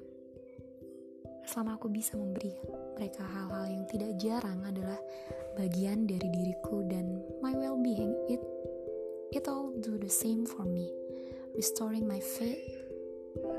selama 1.46 1.78
aku 1.78 1.86
bisa 1.94 2.18
memberi 2.18 2.50
mereka 2.98 3.22
hal-hal 3.22 3.70
yang 3.70 3.84
tidak 3.86 4.12
jarang 4.18 4.60
adalah 4.66 4.98
bagian 5.54 6.10
dari 6.10 6.26
diriku 6.26 6.82
dan 6.90 7.22
my 7.38 7.54
well-being, 7.54 8.12
it 8.26 8.42
it 9.30 9.46
all 9.46 9.70
do 9.78 9.94
the 9.94 10.10
same 10.10 10.42
for 10.42 10.66
me, 10.66 10.90
restoring 11.54 12.02
my 12.02 12.18
faith, 12.18 12.66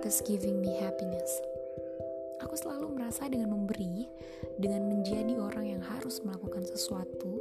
thus 0.03 0.19
giving 0.25 0.59
me 0.59 0.75
happiness. 0.83 1.52
Aku 2.43 2.59
selalu 2.59 2.99
merasa 2.99 3.31
dengan 3.31 3.55
memberi, 3.55 4.03
dengan 4.59 4.91
menjadi 4.91 5.39
orang 5.39 5.79
yang 5.79 5.83
harus 5.83 6.19
melakukan 6.27 6.67
sesuatu 6.67 7.39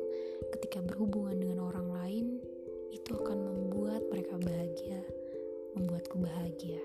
ketika 0.54 0.78
berhubungan 0.78 1.42
dengan 1.42 1.58
orang 1.66 1.90
lain, 1.90 2.26
itu 2.94 3.18
akan 3.18 3.34
membuat 3.34 4.06
mereka 4.14 4.38
bahagia, 4.38 5.02
membuatku 5.74 6.22
bahagia. 6.22 6.78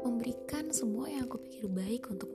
Memberikan 0.00 0.72
semua 0.72 1.12
yang 1.12 1.28
aku 1.28 1.44
pikir 1.44 1.68
baik 1.68 2.08
untuk 2.08 2.32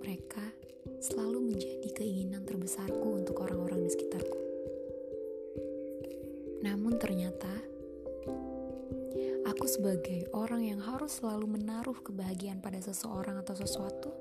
harus 10.96 11.20
selalu 11.20 11.60
menaruh 11.60 12.00
kebahagiaan 12.08 12.64
pada 12.64 12.80
seseorang 12.80 13.44
atau 13.44 13.52
sesuatu, 13.52 14.16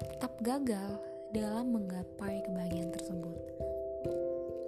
tetap 0.00 0.32
gagal 0.40 0.96
dalam 1.28 1.76
menggapai 1.76 2.40
kebahagiaan 2.40 2.88
tersebut. 2.88 3.36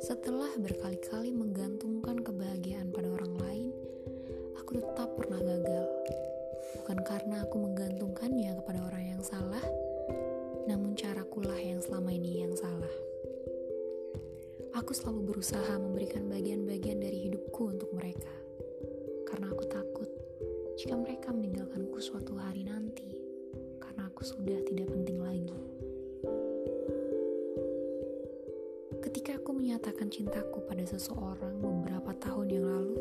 Setelah 0.04 0.52
berkali-kali 0.60 1.32
menggantungkan 1.32 2.20
kebahagiaan 2.20 2.92
pada 2.92 3.08
orang 3.08 3.32
lain, 3.40 3.72
aku 4.60 4.76
tetap 4.76 5.08
pernah 5.16 5.40
gagal. 5.40 5.88
Bukan 6.84 7.00
karena 7.00 7.48
aku 7.48 7.56
menggantungkannya 7.64 8.52
kepada 8.60 8.80
orang 8.92 9.04
yang 9.16 9.22
salah, 9.24 9.64
namun 10.68 10.92
carakulah 10.92 11.56
yang 11.56 11.80
selama 11.80 12.12
ini 12.12 12.44
yang 12.44 12.52
salah. 12.52 12.92
Aku 14.76 14.92
selalu 14.92 15.32
berusaha 15.32 15.80
memberikan 15.80 16.28
bagian-bagian 16.28 17.00
dari 17.00 17.24
hidupku 17.24 17.72
untuk 17.72 17.88
mereka 17.96 18.41
suatu 22.02 22.34
hari 22.34 22.66
nanti 22.66 23.14
karena 23.78 24.10
aku 24.10 24.26
sudah 24.26 24.58
tidak 24.66 24.90
penting 24.90 25.22
lagi. 25.22 25.54
Ketika 28.98 29.38
aku 29.38 29.54
menyatakan 29.54 30.10
cintaku 30.10 30.66
pada 30.66 30.82
seseorang 30.82 31.62
beberapa 31.62 32.10
tahun 32.18 32.58
yang 32.58 32.66
lalu, 32.66 32.98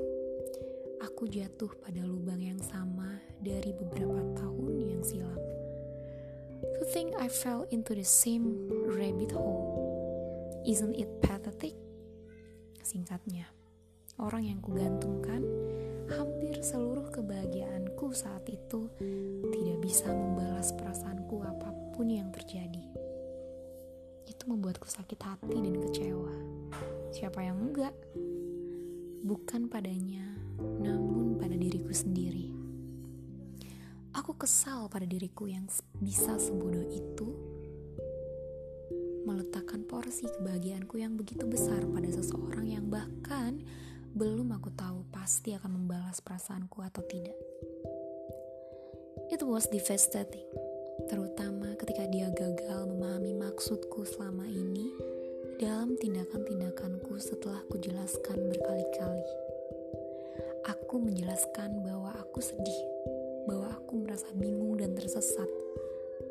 aku 1.01 1.25
jatuh 1.25 1.73
pada 1.81 1.97
lubang 2.05 2.45
yang 2.45 2.61
sama 2.61 3.17
dari 3.41 3.73
beberapa 3.73 4.21
tahun 4.37 4.73
yang 4.85 5.01
silam. 5.01 5.41
To 6.61 6.85
think 6.93 7.17
I 7.17 7.25
fell 7.25 7.65
into 7.73 7.97
the 7.97 8.05
same 8.05 8.69
rabbit 8.85 9.33
hole. 9.33 9.81
Isn't 10.61 10.93
it 10.93 11.09
pathetic? 11.25 11.73
Singkatnya, 12.85 13.49
orang 14.21 14.45
yang 14.45 14.61
kugantungkan 14.61 15.41
hampir 16.12 16.60
seluruh 16.60 17.08
kebahagiaanku 17.10 18.12
saat 18.12 18.43
itu 18.52 18.91
tidak 19.52 19.78
bisa 19.80 20.12
membalas 20.12 20.76
perasaanku 20.76 21.39
apa 21.41 21.71
pun 21.95 22.08
yang 22.12 22.30
terjadi. 22.36 22.84
Itu 24.28 24.43
membuatku 24.52 24.88
sakit 24.88 25.19
hati 25.19 25.58
dan 25.58 25.76
kecewa. 25.80 26.36
Siapa 27.15 27.39
yang 27.43 27.58
enggak? 27.71 27.95
Bukan 29.21 29.71
padanya, 29.71 30.26
namun 30.60 31.38
pada 31.39 31.56
diriku 31.56 31.93
sendiri. 31.93 32.52
Aku 34.12 34.36
kesal 34.36 34.91
pada 34.91 35.08
diriku 35.08 35.47
yang 35.47 35.71
bisa 35.97 36.36
sebodoh 36.36 36.84
itu 36.91 37.32
meletakkan 39.24 39.86
porsi 39.86 40.26
kebahagiaanku 40.28 40.97
yang 40.97 41.13
begitu 41.13 41.45
besar 41.45 41.80
pada 41.88 42.10
seseorang 42.10 42.65
yang 42.67 42.89
bahkan 42.89 43.62
belum 44.12 44.52
aku 44.52 44.76
tahu 44.76 45.08
pasti 45.08 45.56
akan 45.56 45.71
membalas 45.71 46.19
perasaanku 46.19 46.84
atau 46.84 47.00
tidak. 47.08 47.38
It 49.32 49.39
was 49.39 49.71
devastating, 49.71 50.43
terutama 51.08 51.80
ketika 51.80 52.04
dia 52.12 52.28
gagal 52.36 52.91
memahami 52.91 53.39
maksudku 53.39 54.04
selama 54.04 54.43
ini 54.52 54.91
dalam 55.63 55.95
tindakan-tindakanku 55.95 57.15
setelah 57.24 57.63
kujelaskan 57.71 58.52
berkali-kali. 58.52 59.28
Aku 60.67 61.00
menjelaskan 61.00 61.80
bahwa 61.80 62.12
aku 62.19 62.43
sedih, 62.43 62.84
bahwa 63.47 63.71
aku 63.80 63.95
merasa 63.95 64.28
bingung 64.36 64.76
dan 64.76 64.91
tersesat, 64.91 65.47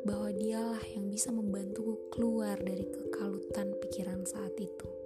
bahwa 0.05 0.29
dialah 0.29 0.85
yang 0.93 1.09
bisa 1.09 1.33
membantuku 1.33 1.97
keluar 2.13 2.61
dari 2.61 2.85
kekalutan 2.85 3.73
pikiran 3.81 4.21
saat 4.29 4.53
itu 4.61 5.00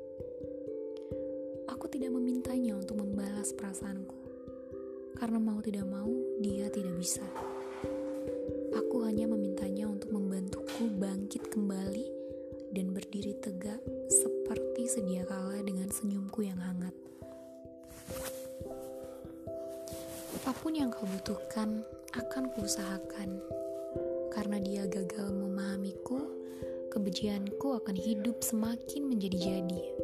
membalas 3.45 3.61
perasaanku. 3.61 4.17
Karena 5.21 5.37
mau 5.37 5.61
tidak 5.61 5.85
mau, 5.85 6.09
dia 6.41 6.65
tidak 6.73 6.97
bisa. 6.97 7.21
Aku 8.73 9.05
hanya 9.05 9.29
memintanya 9.29 9.85
untuk 9.85 10.09
membantuku 10.09 10.89
bangkit 10.97 11.53
kembali 11.53 12.09
dan 12.73 12.89
berdiri 12.89 13.37
tegak 13.37 13.77
seperti 14.09 14.89
sedia 14.89 15.21
kala 15.29 15.61
dengan 15.61 15.93
senyumku 15.93 16.41
yang 16.41 16.57
hangat. 16.57 16.91
Apa 20.41 20.51
pun 20.57 20.73
yang 20.73 20.89
kau 20.89 21.05
butuhkan 21.05 21.85
akan 22.17 22.49
kuusahakan. 22.57 23.29
Karena 24.33 24.57
dia 24.57 24.89
gagal 24.89 25.31
memahamiku, 25.31 26.17
kebencianku 26.89 27.77
akan 27.77 27.93
hidup 27.93 28.41
semakin 28.41 29.05
menjadi-jadi 29.05 29.94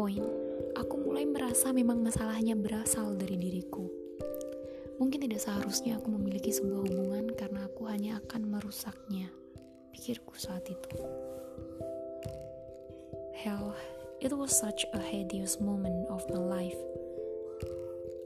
point, 0.00 0.24
aku 0.80 0.96
mulai 0.96 1.28
merasa 1.28 1.76
memang 1.76 2.00
masalahnya 2.00 2.56
berasal 2.56 3.20
dari 3.20 3.36
diriku. 3.36 3.84
Mungkin 4.96 5.28
tidak 5.28 5.44
seharusnya 5.44 6.00
aku 6.00 6.08
memiliki 6.16 6.48
sebuah 6.56 6.88
hubungan 6.88 7.28
karena 7.36 7.68
aku 7.68 7.84
hanya 7.84 8.16
akan 8.24 8.48
merusaknya 8.48 9.28
pikirku 9.92 10.32
saat 10.40 10.64
itu. 10.72 10.88
Hell, 13.44 13.76
it 14.24 14.32
was 14.32 14.56
such 14.56 14.88
a 14.96 15.00
hideous 15.04 15.60
moment 15.60 16.08
of 16.08 16.24
my 16.32 16.40
life. 16.40 16.80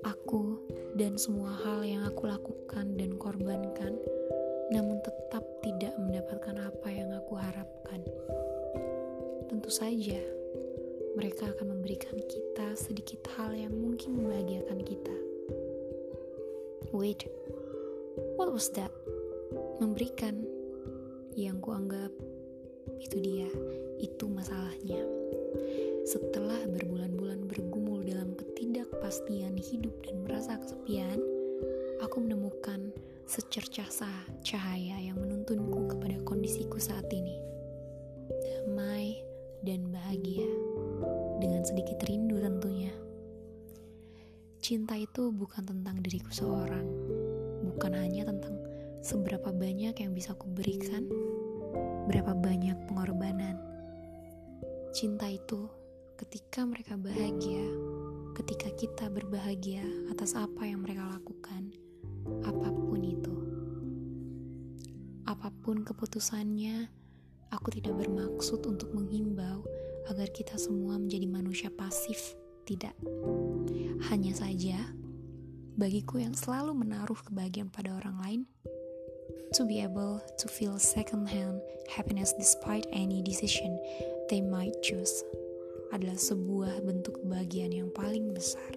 Aku 0.07 0.63
dan 0.95 1.19
semua 1.19 1.59
hal 1.59 1.83
yang 1.83 2.07
aku 2.07 2.31
lakukan 2.31 2.95
dan 2.95 3.19
korbankan, 3.19 3.99
namun 4.71 5.03
tetap 5.03 5.43
tidak 5.67 5.91
mendapatkan 5.99 6.55
apa 6.71 6.87
yang 6.87 7.11
aku 7.19 7.35
harapkan. 7.35 7.99
Tentu 9.51 9.75
saja, 9.75 10.23
mereka 11.15 11.47
akan 11.55 11.79
memberikan 11.79 12.19
kita 12.27 12.75
sedikit 12.75 13.23
hal 13.39 13.55
yang 13.55 13.71
mungkin 13.71 14.19
membahagiakan 14.19 14.81
kita. 14.83 15.17
Wait, 16.91 17.27
what 18.35 18.51
was 18.51 18.71
that? 18.75 18.91
Memberikan 19.79 20.43
yang 21.35 21.59
kuanggap 21.63 22.11
itu 23.03 23.19
dia, 23.19 23.51
itu 23.99 24.27
masalahnya. 24.31 25.03
Setelah 26.07 26.63
berbulan-bulan 26.71 27.47
bergumul 27.51 28.03
dalam 28.07 28.39
ketidakpastian 28.39 29.59
hidup 29.59 29.95
dan 30.07 30.23
merasa 30.23 30.59
kesepian, 30.59 31.19
aku 32.03 32.23
menemukan 32.23 32.95
secercah 33.25 33.89
cahaya 34.45 34.97
yang 35.01 35.17
menuntunku 35.17 35.89
kepada 35.97 36.21
kondisiku 36.29 36.77
saat 36.77 37.09
ini. 37.09 37.41
Damai 38.29 39.25
dan 39.65 39.89
bahagia, 39.89 40.49
Cinta 44.75 44.99
itu 44.99 45.31
bukan 45.31 45.63
tentang 45.63 46.03
diriku 46.03 46.35
seorang, 46.35 46.83
bukan 47.63 47.95
hanya 47.95 48.27
tentang 48.27 48.59
seberapa 49.07 49.55
banyak 49.55 49.95
yang 49.95 50.11
bisa 50.11 50.35
aku 50.35 50.51
berikan, 50.51 51.07
berapa 52.11 52.35
banyak 52.35 52.75
pengorbanan. 52.91 53.55
Cinta 54.91 55.31
itu 55.31 55.71
ketika 56.19 56.67
mereka 56.67 56.99
bahagia, 56.99 57.63
ketika 58.35 58.67
kita 58.75 59.07
berbahagia 59.15 59.87
atas 60.11 60.35
apa 60.35 60.67
yang 60.67 60.83
mereka 60.83 61.07
lakukan, 61.07 61.71
apa 62.43 62.75
pun 62.75 62.99
itu. 62.99 63.35
Apa 65.23 65.55
pun 65.63 65.87
keputusannya, 65.87 66.91
Aku 67.55 67.71
tidak 67.71 67.95
bermaksud 68.03 68.67
untuk 68.67 68.91
menghimbau 68.91 69.63
agar 70.11 70.27
kita 70.35 70.59
semua 70.59 70.99
menjadi 70.99 71.31
manusia 71.31 71.71
pasif. 71.71 72.35
Tidak. 72.65 72.97
Hanya 74.09 74.33
saja, 74.33 74.81
bagiku 75.77 76.21
yang 76.21 76.33
selalu 76.33 76.73
menaruh 76.73 77.21
kebahagiaan 77.29 77.69
pada 77.69 77.93
orang 77.93 78.17
lain, 78.25 78.43
to 79.53 79.69
be 79.69 79.85
able 79.85 80.19
to 80.41 80.49
feel 80.49 80.81
second-hand 80.81 81.61
happiness 81.93 82.35
despite 82.35 82.89
any 82.91 83.23
decision 83.23 83.77
they 84.27 84.43
might 84.43 84.75
choose 84.83 85.23
adalah 85.95 86.19
sebuah 86.19 86.83
bentuk 86.83 87.23
kebahagiaan 87.23 87.71
yang 87.71 87.91
paling 87.95 88.35
besar. 88.35 88.73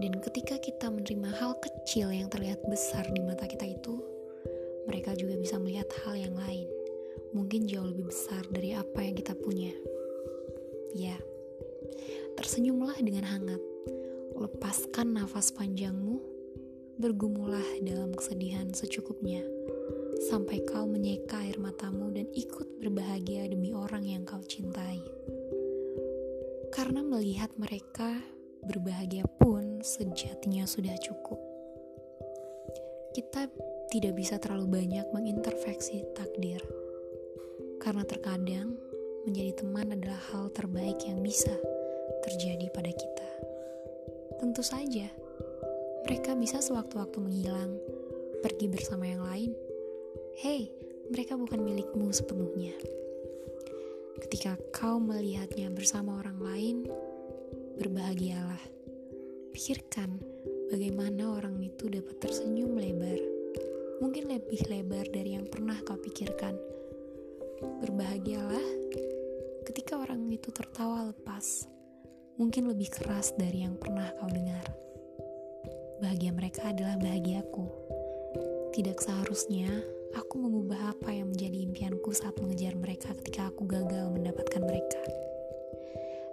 Dan 0.00 0.16
ketika 0.24 0.56
kita 0.56 0.88
menerima 0.88 1.30
hal 1.36 1.52
kecil 1.60 2.08
yang 2.08 2.32
terlihat 2.32 2.64
besar 2.64 3.04
di 3.12 3.20
mata 3.20 3.44
kita 3.44 3.68
itu, 3.68 4.00
mereka 4.88 5.12
juga 5.14 5.36
bisa 5.36 5.60
melihat 5.60 5.86
hal 6.02 6.16
yang 6.16 6.32
lain, 6.32 6.64
mungkin 7.36 7.68
jauh 7.68 7.92
lebih 7.92 8.08
besar 8.08 8.40
dari 8.48 8.72
apa 8.72 9.04
yang 9.04 9.14
kita 9.20 9.36
punya. 9.36 9.70
Ya, 10.92 11.16
tersenyumlah 12.36 13.00
dengan 13.00 13.24
hangat, 13.24 13.62
lepaskan 14.36 15.16
nafas 15.16 15.48
panjangmu, 15.56 16.20
bergumulah 17.00 17.64
dalam 17.80 18.12
kesedihan 18.12 18.68
secukupnya, 18.76 19.40
sampai 20.28 20.60
kau 20.68 20.84
menyeka 20.84 21.40
air 21.40 21.56
matamu 21.56 22.12
dan 22.12 22.28
ikut 22.36 22.68
berbahagia 22.76 23.48
demi 23.48 23.72
orang 23.72 24.04
yang 24.04 24.28
kau 24.28 24.44
cintai. 24.44 25.00
Karena 26.72 27.00
melihat 27.00 27.52
mereka 27.56 28.20
berbahagia 28.64 29.24
pun 29.40 29.80
sejatinya 29.80 30.68
sudah 30.68 30.94
cukup. 31.00 31.40
Kita 33.12 33.44
tidak 33.92 34.16
bisa 34.16 34.40
terlalu 34.40 34.80
banyak 34.80 35.04
mengintervensi 35.12 36.00
takdir. 36.16 36.64
Karena 37.76 38.08
terkadang 38.08 38.72
menjadi 39.26 39.52
teman 39.62 39.94
adalah 39.94 40.18
hal 40.30 40.50
terbaik 40.50 40.98
yang 41.06 41.22
bisa 41.22 41.52
terjadi 42.26 42.66
pada 42.74 42.90
kita. 42.90 43.30
Tentu 44.42 44.62
saja, 44.62 45.06
mereka 46.06 46.34
bisa 46.34 46.58
sewaktu-waktu 46.58 47.18
menghilang, 47.22 47.78
pergi 48.42 48.66
bersama 48.66 49.06
yang 49.06 49.22
lain. 49.22 49.50
Hei, 50.42 50.70
mereka 51.10 51.38
bukan 51.38 51.62
milikmu 51.62 52.10
sepenuhnya. 52.10 52.74
Ketika 54.22 54.58
kau 54.74 54.98
melihatnya 54.98 55.70
bersama 55.70 56.18
orang 56.18 56.38
lain, 56.42 56.76
berbahagialah. 57.78 58.62
Pikirkan 59.52 60.18
bagaimana 60.72 61.36
orang 61.36 61.60
itu 61.60 61.86
dapat 61.92 62.16
tersenyum 62.18 62.80
lebar 62.80 63.32
mungkin 64.02 64.34
lebih 64.34 64.66
lebar 64.66 65.06
dari 65.14 65.38
yang 65.38 65.46
pernah 65.46 65.78
kau 65.86 65.94
pikirkan. 65.94 66.58
Berbahagialah 67.62 68.66
ketika 69.64 70.02
orang 70.02 70.26
itu 70.34 70.50
tertawa 70.50 71.08
lepas, 71.14 71.70
mungkin 72.34 72.68
lebih 72.68 72.90
keras 72.90 73.30
dari 73.38 73.62
yang 73.62 73.78
pernah 73.78 74.10
kau 74.18 74.26
dengar. 74.26 74.66
Bahagia 76.02 76.34
mereka 76.34 76.74
adalah 76.74 76.98
bahagiaku. 76.98 77.66
Tidak 78.74 78.98
seharusnya 78.98 79.70
aku 80.18 80.42
mengubah 80.42 80.98
apa 80.98 81.14
yang 81.14 81.30
menjadi 81.30 81.62
impianku 81.62 82.10
saat 82.10 82.34
mengejar 82.42 82.74
mereka 82.74 83.14
ketika 83.22 83.48
aku 83.54 83.64
gagal 83.70 84.10
mendapatkan 84.10 84.62
mereka. 84.66 85.02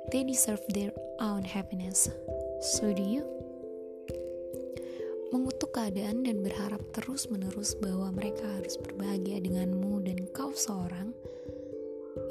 They 0.10 0.26
deserve 0.26 0.66
their 0.74 0.90
own 1.22 1.46
happiness. 1.46 2.10
So 2.60 2.90
do 2.90 3.06
you? 3.06 3.39
Mengutuk 5.30 5.78
keadaan 5.78 6.26
dan 6.26 6.42
berharap 6.42 6.82
terus-menerus 6.94 7.78
bahwa 7.78 8.10
mereka 8.10 8.46
harus 8.58 8.76
berbahagia 8.82 9.38
denganmu 9.42 10.02
dan 10.02 10.26
kau 10.34 10.50
seorang, 10.54 11.14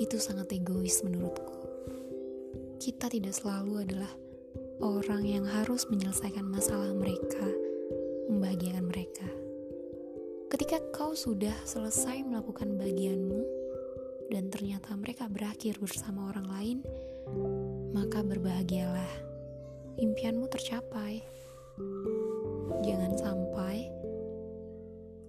itu 0.02 0.18
sangat 0.18 0.50
egois 0.54 1.02
menurutku. 1.06 1.54
Kita 2.78 3.10
tidak 3.10 3.34
selalu 3.34 3.86
adalah 3.86 4.12
orang 4.82 5.26
yang 5.26 5.46
harus 5.46 5.86
menyelesaikan 5.90 6.46
masalah 6.46 6.90
mereka, 6.94 7.46
membahagiakan 8.30 8.86
mereka. 8.86 9.28
Ketika 10.48 10.78
kau 10.94 11.14
sudah 11.14 11.54
selesai 11.66 12.22
melakukan 12.26 12.78
bagianmu, 12.78 13.42
dan 14.28 14.52
ternyata 14.52 14.92
mereka 14.92 15.24
berakhir 15.26 15.80
bersama 15.80 16.28
orang 16.28 16.46
lain, 16.52 16.78
maka 17.96 18.20
berbahagialah. 18.20 19.26
Impianmu 19.98 20.46
tercapai. 20.46 21.24
Jangan 22.82 23.12
sampai 23.18 23.90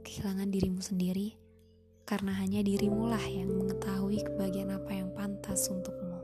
kehilangan 0.06 0.50
dirimu 0.50 0.82
sendiri 0.82 1.38
karena 2.10 2.34
hanya 2.42 2.66
dirimu 2.66 3.10
lah 3.10 3.22
yang 3.30 3.54
mengetahui 3.54 4.26
kebahagiaan 4.26 4.74
apa 4.74 4.92
yang 4.98 5.10
pantas 5.14 5.70
untukmu. 5.70 6.18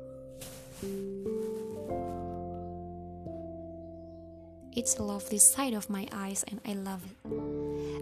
It's 4.76 5.00
a 5.00 5.04
lovely 5.06 5.40
sight 5.40 5.72
of 5.72 5.88
my 5.88 6.04
eyes 6.12 6.44
and 6.52 6.60
I 6.68 6.76
love 6.76 7.06
it. 7.06 7.18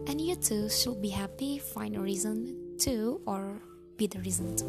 And 0.09 0.19
you 0.19 0.35
too 0.35 0.67
should 0.73 0.99
be 0.99 1.13
happy, 1.13 1.59
find 1.59 1.95
a 1.95 2.01
reason 2.01 2.55
to, 2.87 3.21
or 3.27 3.61
be 3.95 4.07
the 4.07 4.19
reason 4.19 4.55
to. 4.57 4.65